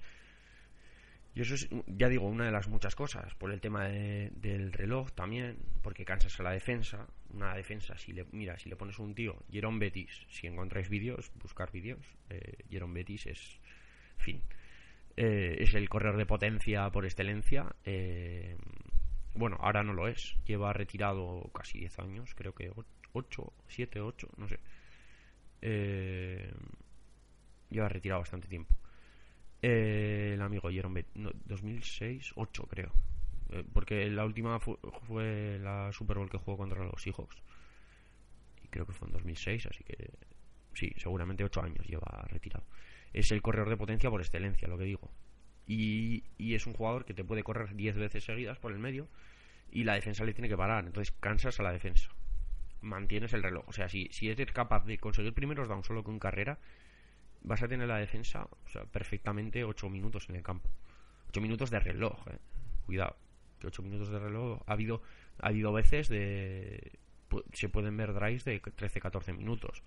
y 1.33 1.41
eso 1.41 1.55
es, 1.55 1.69
ya 1.87 2.09
digo, 2.09 2.27
una 2.27 2.45
de 2.45 2.51
las 2.51 2.67
muchas 2.67 2.95
cosas. 2.95 3.33
Por 3.35 3.51
el 3.51 3.61
tema 3.61 3.85
del 3.87 4.73
reloj 4.73 5.11
también, 5.13 5.57
porque 5.81 6.03
cansas 6.03 6.37
a 6.39 6.43
la 6.43 6.51
defensa. 6.51 7.07
Una 7.33 7.55
defensa, 7.55 7.97
si 7.97 8.11
le, 8.11 8.25
mira, 8.31 8.57
si 8.57 8.69
le 8.69 8.75
pones 8.75 8.99
un 8.99 9.15
tío, 9.15 9.37
Jerome 9.49 9.79
Betis, 9.79 10.25
si 10.29 10.47
encontráis 10.47 10.89
vídeos, 10.89 11.31
buscar 11.41 11.71
vídeos, 11.71 12.05
eh, 12.29 12.57
Jerome 12.69 12.95
Betis 12.95 13.27
es, 13.27 13.59
fin, 14.17 14.41
eh, 15.15 15.55
es 15.59 15.73
el 15.73 15.87
corredor 15.87 16.17
de 16.17 16.25
potencia 16.25 16.89
por 16.89 17.05
excelencia. 17.05 17.73
Eh, 17.85 18.57
bueno, 19.33 19.57
ahora 19.61 19.83
no 19.83 19.93
lo 19.93 20.09
es, 20.09 20.35
lleva 20.45 20.73
retirado 20.73 21.49
casi 21.53 21.79
10 21.79 21.99
años, 21.99 22.35
creo 22.35 22.53
que 22.53 22.71
8, 23.13 23.53
7, 23.67 24.01
8, 24.01 24.29
no 24.37 24.47
sé. 24.49 24.59
Eh, 25.61 26.51
lleva 27.69 27.87
retirado 27.87 28.19
bastante 28.19 28.47
tiempo. 28.47 28.75
Eh, 29.61 30.31
el 30.33 30.41
amigo 30.41 30.69
Jerome 30.69 31.05
2006, 31.13 32.33
8 32.35 32.67
creo. 32.69 32.91
Eh, 33.51 33.63
porque 33.73 34.09
la 34.09 34.25
última 34.25 34.59
fue, 34.59 35.59
la 35.61 35.91
Super 35.91 36.17
Bowl 36.17 36.29
que 36.29 36.37
jugó 36.37 36.57
contra 36.57 36.83
los 36.83 37.01
Seahawks. 37.01 37.37
Y 38.63 38.67
creo 38.69 38.85
que 38.85 38.93
fue 38.93 39.07
en 39.07 39.13
2006, 39.13 39.67
así 39.67 39.83
que 39.83 40.11
sí, 40.73 40.93
seguramente 40.97 41.43
8 41.43 41.61
años 41.61 41.85
lleva 41.85 42.25
retirado. 42.29 42.65
Es 43.13 43.31
el 43.31 43.41
corredor 43.41 43.69
de 43.69 43.77
potencia 43.77 44.09
por 44.09 44.21
excelencia, 44.21 44.67
lo 44.67 44.77
que 44.77 44.85
digo. 44.85 45.11
Y, 45.67 46.23
y 46.37 46.55
es 46.55 46.65
un 46.65 46.73
jugador 46.73 47.05
que 47.05 47.13
te 47.13 47.23
puede 47.23 47.43
correr 47.43 47.75
10 47.75 47.95
veces 47.95 48.23
seguidas 48.23 48.57
por 48.57 48.71
el 48.71 48.79
medio 48.79 49.07
y 49.71 49.83
la 49.83 49.93
defensa 49.93 50.23
le 50.23 50.33
tiene 50.33 50.49
que 50.49 50.57
parar. 50.57 50.85
Entonces 50.85 51.13
cansas 51.19 51.59
a 51.59 51.63
la 51.63 51.71
defensa. 51.71 52.09
Mantienes 52.81 53.33
el 53.33 53.43
reloj. 53.43 53.65
O 53.67 53.73
sea, 53.73 53.89
si, 53.89 54.09
si 54.11 54.29
eres 54.29 54.51
capaz 54.51 54.85
de 54.85 54.97
conseguir 54.97 55.33
primeros 55.33 55.67
down 55.67 55.83
solo 55.83 56.03
con 56.03 56.19
carrera, 56.19 56.57
vas 57.43 57.61
a 57.61 57.67
tener 57.67 57.87
la 57.87 57.97
defensa 57.97 58.47
o 58.65 58.69
sea, 58.69 58.83
perfectamente 58.85 59.63
8 59.63 59.89
minutos 59.89 60.29
en 60.29 60.35
el 60.35 60.43
campo. 60.43 60.69
8 61.29 61.41
minutos 61.41 61.69
de 61.69 61.79
reloj, 61.79 62.27
eh. 62.27 62.37
cuidado. 62.85 63.15
Que 63.59 63.67
8 63.67 63.81
minutos 63.83 64.09
de 64.09 64.19
reloj 64.19 64.61
ha 64.65 64.73
habido, 64.73 65.01
ha 65.39 65.47
habido 65.47 65.71
veces 65.71 66.09
de. 66.09 66.91
Se 67.53 67.69
pueden 67.69 67.95
ver 67.95 68.13
drives 68.13 68.43
de 68.43 68.61
13-14 68.61 69.35
minutos. 69.35 69.83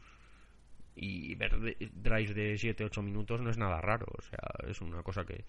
Y 0.97 1.35
ver 1.35 1.77
drives 1.93 2.35
de 2.35 2.55
7-8 2.55 3.03
minutos 3.03 3.41
no 3.41 3.51
es 3.51 3.59
nada 3.59 3.81
raro. 3.81 4.07
O 4.17 4.23
sea, 4.23 4.39
es 4.69 4.81
una 4.81 5.03
cosa 5.03 5.25
que, 5.27 5.45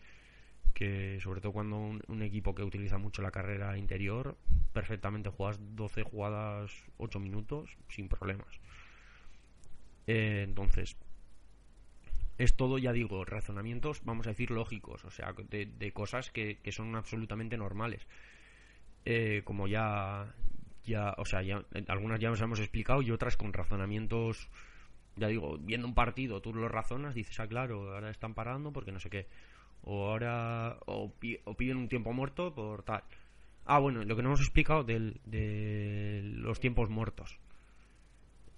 que 0.74 1.20
sobre 1.22 1.39
todo 1.39 1.54
cuando 1.54 1.78
un, 1.78 2.22
equipo 2.22 2.54
que 2.54 2.63
utiliza 2.63 2.98
mucho 2.98 3.22
la 3.22 3.32
carrera 3.32 3.78
interior, 3.78 4.36
perfectamente 4.74 5.30
juegas 5.30 5.58
12 5.76 6.04
jugadas 6.04 6.72
8 6.98 7.20
minutos 7.20 7.78
sin 7.88 8.10
problemas. 8.10 8.60
Eh, 10.08 10.44
entonces, 10.44 10.98
es 12.38 12.56
todo, 12.56 12.78
ya 12.78 12.91
digo, 12.91 13.24
razonamientos, 13.24 14.04
vamos 14.04 14.28
a 14.28 14.32
decir, 14.32 14.52
lógicos, 14.52 15.06
o 15.06 15.12
sea, 15.12 15.34
de, 15.50 15.91
cosas 15.93 16.32
que, 16.32 16.60
son 16.71 16.95
absolutamente 16.95 17.58
normales. 17.58 18.08
Eh, 19.06 19.41
como 19.45 19.67
ya, 19.67 20.34
ya, 20.84 21.13
o 21.17 21.26
sea, 21.26 21.41
ya, 21.43 21.63
algunas 21.88 22.19
ya 22.19 22.30
nos 22.30 22.41
hemos 22.41 22.60
explicado 22.60 23.02
y 23.02 23.12
otras 23.12 23.38
con 23.38 23.54
razonamientos, 23.54 24.50
ya 25.15 25.28
digo, 25.28 25.58
viendo 25.60 25.88
un 25.88 25.95
partido, 25.95 26.41
tú 26.41 26.54
lo 26.54 26.67
razonas, 26.67 27.15
dices, 27.15 27.39
ah, 27.39 27.48
claro, 27.48 27.93
ahora 27.93 28.10
están 28.10 28.34
parando 28.34 28.74
porque 28.74 28.91
no 28.91 29.00
sé 29.00 29.10
qué, 29.10 29.28
o 29.84 30.10
ahora, 30.10 30.78
o, 30.88 31.13
piden 31.13 31.78
un 31.78 31.88
tiempo 31.88 32.12
muerto 32.12 32.54
por 32.54 32.84
tal. 32.84 33.04
Ah, 33.65 33.80
bueno, 33.80 34.04
lo 34.04 34.15
que 34.15 34.21
no 34.21 34.30
hemos 34.30 34.41
explicado 34.41 34.84
del, 34.84 35.21
de 35.26 36.21
los 36.24 36.60
tiempos 36.60 36.89
muertos. 36.89 37.39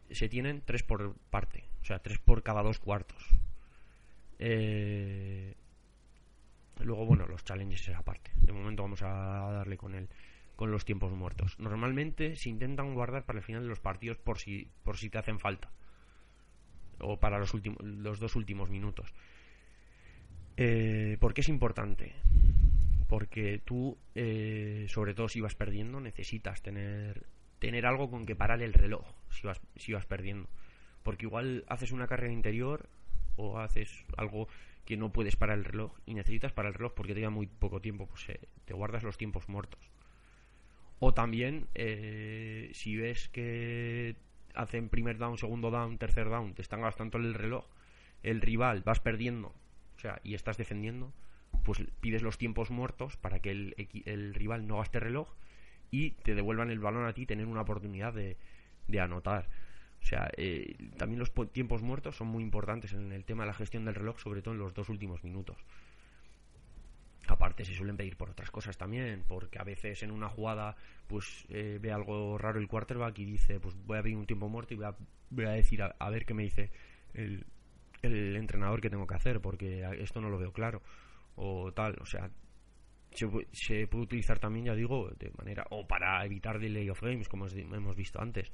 Se 0.09 0.29
tienen 0.29 0.63
tres 0.65 0.83
por 0.83 1.15
parte, 1.29 1.65
o 1.81 1.85
sea, 1.85 1.99
tres 1.99 2.17
por 2.17 2.43
cada 2.43 2.63
dos 2.63 2.79
cuartos. 2.79 3.37
Eh, 4.39 5.55
luego, 6.79 7.05
bueno, 7.05 7.25
los 7.27 7.43
challenges 7.43 7.87
es 7.87 7.95
aparte. 7.95 8.31
De 8.35 8.51
momento 8.51 8.83
vamos 8.83 9.01
a 9.01 9.51
darle 9.51 9.77
con 9.77 9.95
el, 9.95 10.09
con 10.55 10.71
los 10.71 10.85
tiempos 10.85 11.13
muertos. 11.13 11.57
Normalmente 11.59 12.35
se 12.35 12.49
intentan 12.49 12.93
guardar 12.93 13.25
para 13.25 13.39
el 13.39 13.45
final 13.45 13.63
de 13.63 13.69
los 13.69 13.79
partidos 13.79 14.17
por 14.17 14.39
si, 14.39 14.69
por 14.83 14.97
si 14.97 15.09
te 15.09 15.19
hacen 15.19 15.39
falta. 15.39 15.71
O 16.99 17.19
para 17.19 17.37
los, 17.37 17.53
últimos, 17.53 17.81
los 17.81 18.19
dos 18.19 18.35
últimos 18.35 18.69
minutos. 18.69 19.13
Eh, 20.57 21.17
¿Por 21.19 21.33
qué 21.33 21.41
es 21.41 21.49
importante? 21.49 22.13
Porque 23.07 23.61
tú, 23.63 23.97
eh, 24.15 24.87
sobre 24.89 25.13
todo 25.13 25.29
si 25.29 25.39
vas 25.39 25.53
perdiendo, 25.53 26.01
necesitas 26.01 26.61
tener, 26.61 27.27
tener 27.59 27.85
algo 27.85 28.09
con 28.09 28.25
que 28.25 28.35
parar 28.35 28.61
el 28.63 28.73
reloj 28.73 29.05
si 29.29 29.45
vas, 29.45 29.61
si 29.75 29.93
vas 29.93 30.05
perdiendo. 30.07 30.49
Porque 31.03 31.25
igual 31.25 31.63
haces 31.67 31.91
una 31.91 32.07
carrera 32.07 32.33
interior 32.33 32.89
o 33.37 33.59
haces 33.59 34.05
algo 34.17 34.47
que 34.85 34.97
no 34.97 35.11
puedes 35.11 35.35
parar 35.35 35.57
el 35.57 35.65
reloj 35.65 35.91
y 36.05 36.13
necesitas 36.13 36.53
parar 36.53 36.71
el 36.71 36.75
reloj 36.75 36.93
porque 36.93 37.13
te 37.13 37.19
queda 37.19 37.29
muy 37.29 37.47
poco 37.47 37.81
tiempo, 37.81 38.07
pues 38.07 38.29
eh, 38.29 38.39
te 38.65 38.73
guardas 38.73 39.03
los 39.03 39.17
tiempos 39.17 39.49
muertos. 39.49 39.79
O 40.99 41.13
también, 41.13 41.67
eh, 41.75 42.71
si 42.73 42.95
ves 42.95 43.29
que 43.29 44.15
hacen 44.55 44.89
primer 44.89 45.17
down, 45.17 45.37
segundo 45.37 45.71
down, 45.71 45.97
tercer 45.97 46.29
down, 46.29 46.53
te 46.53 46.61
están 46.61 46.81
gastando 46.81 47.17
el 47.17 47.33
reloj, 47.33 47.65
el 48.23 48.41
rival, 48.41 48.81
vas 48.83 48.99
perdiendo, 48.99 49.49
o 49.97 49.99
sea, 49.99 50.19
y 50.23 50.33
estás 50.33 50.57
defendiendo, 50.57 51.13
pues 51.63 51.83
pides 51.99 52.23
los 52.23 52.37
tiempos 52.37 52.71
muertos 52.71 53.17
para 53.17 53.39
que 53.39 53.51
el, 53.51 53.75
el 54.05 54.33
rival 54.33 54.67
no 54.67 54.77
gaste 54.77 54.99
reloj 54.99 55.27
y 55.91 56.11
te 56.11 56.33
devuelvan 56.33 56.71
el 56.71 56.79
balón 56.79 57.05
a 57.05 57.13
ti 57.13 57.25
tener 57.25 57.45
una 57.45 57.61
oportunidad 57.61 58.13
de 58.13 58.99
anotar. 58.99 59.49
O 60.01 60.05
sea, 60.05 60.29
eh, 60.37 60.75
también 60.97 61.19
los 61.19 61.31
tiempos 61.51 61.81
muertos 61.81 62.15
son 62.15 62.27
muy 62.27 62.43
importantes 62.43 62.93
en 62.93 63.11
el 63.11 63.25
tema 63.25 63.43
de 63.43 63.47
la 63.47 63.53
gestión 63.53 63.85
del 63.85 63.95
reloj, 63.95 64.19
sobre 64.19 64.41
todo 64.41 64.53
en 64.53 64.59
los 64.59 64.73
dos 64.73 64.89
últimos 64.89 65.23
minutos. 65.23 65.57
Aparte 67.27 67.65
se 67.65 67.73
suelen 67.73 67.97
pedir 67.97 68.15
por 68.15 68.29
otras 68.29 68.49
cosas 68.49 68.77
también, 68.77 69.25
porque 69.27 69.59
a 69.59 69.63
veces 69.63 70.01
en 70.03 70.11
una 70.11 70.29
jugada 70.29 70.77
pues 71.07 71.45
eh, 71.49 71.77
ve 71.81 71.91
algo 71.91 72.37
raro 72.37 72.59
el 72.59 72.69
quarterback 72.69 73.19
y 73.19 73.25
dice 73.25 73.59
pues 73.59 73.75
voy 73.85 73.97
a 73.97 74.03
pedir 74.03 74.15
un 74.15 74.25
tiempo 74.25 74.47
muerto 74.47 74.73
y 74.73 74.77
voy 74.77 74.85
a, 74.85 74.95
voy 75.29 75.45
a 75.45 75.51
decir 75.51 75.81
a, 75.81 76.09
ver 76.09 76.25
qué 76.25 76.33
me 76.33 76.43
dice 76.43 76.71
el, 77.13 77.45
el 78.01 78.37
entrenador 78.37 78.79
que 78.79 78.89
tengo 78.89 79.05
que 79.05 79.15
hacer, 79.15 79.41
porque 79.41 79.85
esto 79.99 80.21
no 80.21 80.29
lo 80.29 80.37
veo 80.37 80.53
claro 80.53 80.81
o 81.35 81.71
tal, 81.71 81.95
o 82.01 82.05
sea, 82.05 82.29
se, 83.11 83.27
se, 83.51 83.87
puede 83.87 84.03
utilizar 84.03 84.39
también, 84.39 84.65
ya 84.65 84.75
digo, 84.75 85.09
de 85.19 85.31
manera, 85.37 85.65
o 85.69 85.87
para 85.87 86.25
evitar 86.25 86.59
delay 86.59 86.89
of 86.89 87.01
games, 87.01 87.29
como 87.29 87.47
hemos 87.47 87.95
visto 87.95 88.19
antes. 88.19 88.51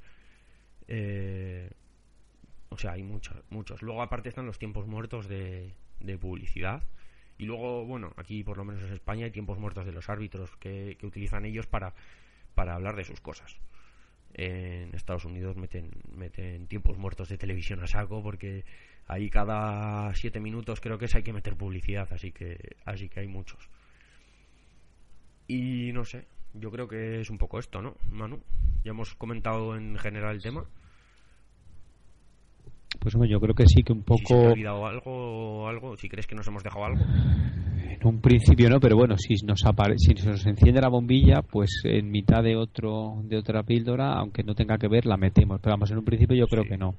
Eh, 0.88 1.70
o 2.68 2.78
sea, 2.78 2.92
hay 2.92 3.02
muchos, 3.02 3.36
muchos. 3.50 3.82
Luego 3.82 4.02
aparte 4.02 4.28
están 4.28 4.46
los 4.46 4.58
tiempos 4.58 4.86
muertos 4.86 5.28
de, 5.28 5.72
publicidad. 6.20 6.82
Y 7.38 7.46
luego, 7.46 7.84
bueno, 7.84 8.12
aquí 8.16 8.44
por 8.44 8.56
lo 8.56 8.64
menos 8.64 8.82
en 8.82 8.92
España 8.92 9.24
hay 9.24 9.30
tiempos 9.30 9.58
muertos 9.58 9.86
de 9.86 9.92
los 9.92 10.08
árbitros 10.08 10.56
que, 10.56 10.98
utilizan 11.02 11.44
ellos 11.44 11.66
para, 11.66 11.94
hablar 12.56 12.96
de 12.96 13.04
sus 13.04 13.20
cosas. 13.20 13.56
En 14.34 14.94
Estados 14.94 15.24
Unidos 15.24 15.56
meten, 15.56 15.90
meten 16.12 16.66
tiempos 16.66 16.98
muertos 16.98 17.28
de 17.28 17.38
televisión 17.38 17.80
a 17.82 17.86
saco 17.86 18.22
porque 18.22 18.64
ahí 19.06 19.30
cada 19.30 20.12
siete 20.14 20.40
minutos 20.40 20.80
creo 20.80 20.98
que 20.98 21.04
es 21.04 21.14
hay 21.14 21.22
que 21.22 21.32
meter 21.32 21.56
publicidad, 21.56 22.12
así 22.12 22.32
que, 22.32 22.76
así 22.84 23.08
que 23.08 23.20
hay 23.20 23.28
muchos. 23.28 23.68
Y 25.46 25.92
no 25.92 26.04
sé, 26.04 26.26
yo 26.54 26.70
creo 26.70 26.88
que 26.88 27.20
es 27.20 27.30
un 27.30 27.38
poco 27.38 27.58
esto, 27.58 27.82
¿no, 27.82 27.96
Manu? 28.10 28.40
Ya 28.84 28.90
hemos 28.90 29.14
comentado 29.14 29.76
en 29.76 29.96
general 29.96 30.36
el 30.36 30.42
tema. 30.42 30.64
Pues 33.00 33.14
hombre, 33.14 33.30
yo 33.30 33.40
creo 33.40 33.54
que 33.54 33.64
sí, 33.66 33.82
que 33.82 33.92
un 33.92 34.02
poco... 34.02 34.20
Si 34.20 34.26
se 34.26 34.46
ha 34.46 34.52
olvidado 34.52 34.86
algo, 34.86 35.68
algo, 35.68 35.96
si 35.96 36.08
crees 36.08 36.26
que 36.26 36.34
nos 36.34 36.46
hemos 36.46 36.62
dejado 36.62 36.84
algo. 36.84 37.04
En 37.86 38.06
un 38.06 38.20
principio 38.20 38.68
no, 38.68 38.78
pero 38.80 38.96
bueno, 38.96 39.16
si 39.16 39.34
nos 39.44 39.64
apare... 39.64 39.98
si 39.98 40.12
nos 40.14 40.46
enciende 40.46 40.80
la 40.80 40.88
bombilla, 40.88 41.42
pues 41.42 41.70
en 41.84 42.10
mitad 42.10 42.42
de 42.42 42.56
otro 42.56 43.22
de 43.24 43.38
otra 43.38 43.62
píldora, 43.62 44.12
aunque 44.14 44.42
no 44.42 44.54
tenga 44.54 44.76
que 44.78 44.88
ver, 44.88 45.06
la 45.06 45.16
metemos. 45.16 45.60
Pero 45.60 45.74
vamos, 45.74 45.90
en 45.90 45.98
un 45.98 46.04
principio 46.04 46.36
yo 46.36 46.46
creo 46.46 46.64
que 46.64 46.76
no. 46.76 46.94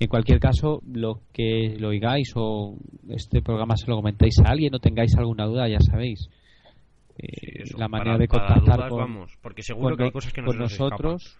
En 0.00 0.08
cualquier 0.08 0.40
caso, 0.40 0.82
lo 0.92 1.20
que 1.32 1.76
lo 1.78 1.88
oigáis 1.88 2.32
o 2.34 2.74
este 3.08 3.40
programa 3.40 3.76
se 3.76 3.86
lo 3.86 3.96
comentáis 3.96 4.34
a 4.40 4.50
alguien 4.50 4.74
o 4.74 4.80
tengáis 4.80 5.14
alguna 5.16 5.46
duda, 5.46 5.68
ya 5.68 5.78
sabéis 5.80 6.28
eh, 7.18 7.64
la 7.78 7.88
manera 7.88 8.18
de 8.18 8.28
contactar 8.28 8.88
con, 8.88 8.98
vamos, 8.98 9.38
porque 9.40 9.62
seguro 9.62 9.96
que 9.96 10.04
hay 10.04 10.10
cosas 10.10 10.32
que 10.32 10.42
nos 10.42 10.56
nosotros 10.56 11.38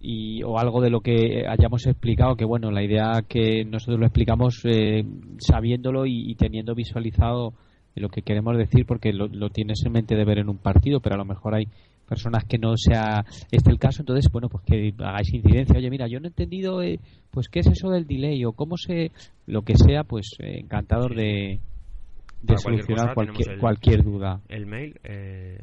y 0.00 0.42
o 0.42 0.58
algo 0.58 0.80
de 0.80 0.90
lo 0.90 1.00
que 1.00 1.44
hayamos 1.46 1.86
explicado 1.86 2.34
que 2.34 2.46
bueno 2.46 2.70
la 2.70 2.82
idea 2.82 3.22
que 3.28 3.64
nosotros 3.66 4.00
lo 4.00 4.06
explicamos 4.06 4.62
eh, 4.64 5.04
sabiéndolo 5.38 6.06
y, 6.06 6.34
teniendo 6.36 6.74
visualizado 6.74 7.52
lo 7.94 8.08
que 8.08 8.22
queremos 8.22 8.56
decir 8.56 8.86
porque 8.86 9.12
lo, 9.12 9.50
tienes 9.50 9.82
en 9.84 9.92
mente 9.92 10.16
de 10.16 10.24
ver 10.24 10.38
en 10.38 10.48
un 10.48 10.56
partido 10.56 11.00
pero 11.00 11.16
a 11.16 11.18
lo 11.18 11.26
mejor 11.26 11.54
hay 11.54 11.66
personas 12.08 12.44
que 12.44 12.58
no 12.58 12.76
sea 12.76 13.24
este 13.52 13.70
el 13.70 13.78
caso. 13.78 14.02
Entonces 14.02 14.32
bueno 14.32 14.48
pues 14.48 14.64
que 14.64 14.94
hagáis 14.98 15.32
incidencia. 15.34 15.76
Oye 15.76 15.90
mira 15.90 16.08
yo 16.08 16.18
no 16.18 16.26
he 16.26 16.28
entendido 16.28 16.82
eh, 16.82 16.98
pues 17.30 17.48
qué 17.48 17.60
es 17.60 17.66
eso 17.66 17.90
del 17.90 18.06
delay 18.06 18.42
o 18.46 18.52
cómo 18.52 18.78
se 18.78 19.12
lo 19.46 19.62
que 19.62 19.76
sea 19.76 20.02
pues 20.02 20.30
encantados 20.38 21.14
de 21.14 21.60
de 22.42 22.58
solucionar 22.58 23.14
cualquier, 23.14 23.58
cualquier, 23.58 24.02
duda. 24.02 24.40
El 24.48 24.66
mail, 24.66 24.98
eh, 25.04 25.58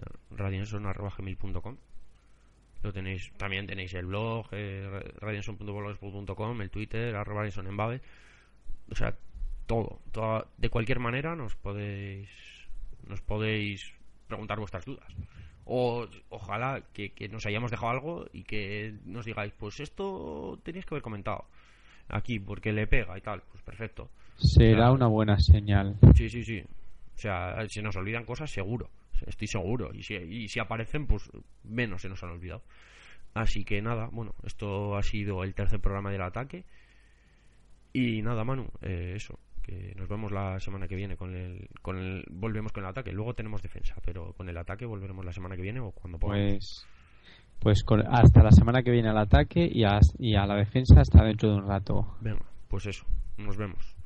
lo 2.83 2.93
tenéis, 2.93 3.31
también 3.37 3.65
tenéis 3.67 3.93
el 3.93 4.05
blog, 4.05 4.47
eh, 4.51 5.03
el 6.61 6.69
Twitter, 6.69 7.15
arroba 7.15 7.43
O 8.91 8.95
sea, 8.95 9.15
todo, 9.65 9.99
De 10.57 10.69
cualquier 10.69 10.99
manera 10.99 11.35
nos 11.35 11.55
podéis, 11.55 12.29
nos 13.07 13.21
podéis 13.21 13.93
preguntar 14.27 14.59
vuestras 14.59 14.85
dudas. 14.85 15.13
O 15.65 16.07
ojalá 16.29 16.81
que, 16.93 17.11
nos 17.29 17.45
hayamos 17.45 17.71
dejado 17.71 17.91
algo 17.91 18.25
y 18.31 18.43
que 18.43 18.95
nos 19.05 19.25
digáis, 19.25 19.51
pues 19.57 19.79
esto 19.79 20.59
tenéis 20.63 20.85
que 20.85 20.95
haber 20.95 21.03
comentado 21.03 21.45
aquí 22.07 22.39
porque 22.39 22.71
le 22.71 22.87
pega 22.87 23.17
y 23.17 23.21
tal. 23.21 23.41
Pues 23.51 23.61
perfecto. 23.63 24.09
Será 24.37 24.91
una 24.91 25.07
buena 25.07 25.39
señal. 25.39 25.97
Sí, 26.15 26.29
sí, 26.29 26.43
sí. 26.43 26.61
O 26.61 27.19
sea, 27.19 27.55
se 27.67 27.81
nos 27.81 27.95
olvidan 27.95 28.25
cosas 28.25 28.51
seguro. 28.51 28.89
Estoy 29.25 29.47
seguro. 29.47 29.91
Y 29.93 30.03
si, 30.03 30.15
y 30.15 30.47
si 30.47 30.59
aparecen, 30.59 31.07
pues 31.07 31.29
menos 31.63 32.01
se 32.01 32.09
nos 32.09 32.23
han 32.23 32.31
olvidado. 32.31 32.61
Así 33.33 33.63
que 33.63 33.81
nada, 33.81 34.09
bueno, 34.11 34.35
esto 34.43 34.95
ha 34.95 35.03
sido 35.03 35.43
el 35.43 35.53
tercer 35.53 35.79
programa 35.79 36.11
del 36.11 36.21
ataque. 36.21 36.65
Y 37.93 38.21
nada, 38.21 38.43
Manu, 38.43 38.67
eh, 38.81 39.13
eso 39.15 39.39
que 39.67 39.93
nos 39.97 40.07
vemos 40.07 40.31
la 40.31 40.59
semana 40.59 40.87
que 40.87 40.95
viene 40.95 41.17
con 41.17 41.35
el, 41.35 41.67
con 41.81 41.97
el 41.97 42.23
volvemos 42.31 42.71
con 42.71 42.85
el 42.85 42.89
ataque 42.89 43.11
luego 43.11 43.33
tenemos 43.33 43.61
defensa 43.61 43.95
pero 44.05 44.31
con 44.31 44.47
el 44.47 44.57
ataque 44.57 44.85
volveremos 44.85 45.25
la 45.25 45.33
semana 45.33 45.57
que 45.57 45.61
viene 45.61 45.81
o 45.81 45.91
cuando 45.91 46.17
podamos 46.17 46.87
pues 47.59 47.83
pues 47.83 47.83
hasta 48.09 48.43
la 48.43 48.51
semana 48.51 48.81
que 48.81 48.91
viene 48.91 49.09
al 49.09 49.17
ataque 49.17 49.69
y 49.69 49.83
a, 49.83 49.99
y 50.19 50.35
a 50.35 50.45
la 50.45 50.55
defensa 50.55 51.01
hasta 51.01 51.21
dentro 51.21 51.49
de 51.49 51.55
un 51.57 51.67
rato 51.67 52.15
venga 52.21 52.45
pues 52.69 52.85
eso 52.85 53.05
nos 53.35 53.57
vemos 53.57 53.96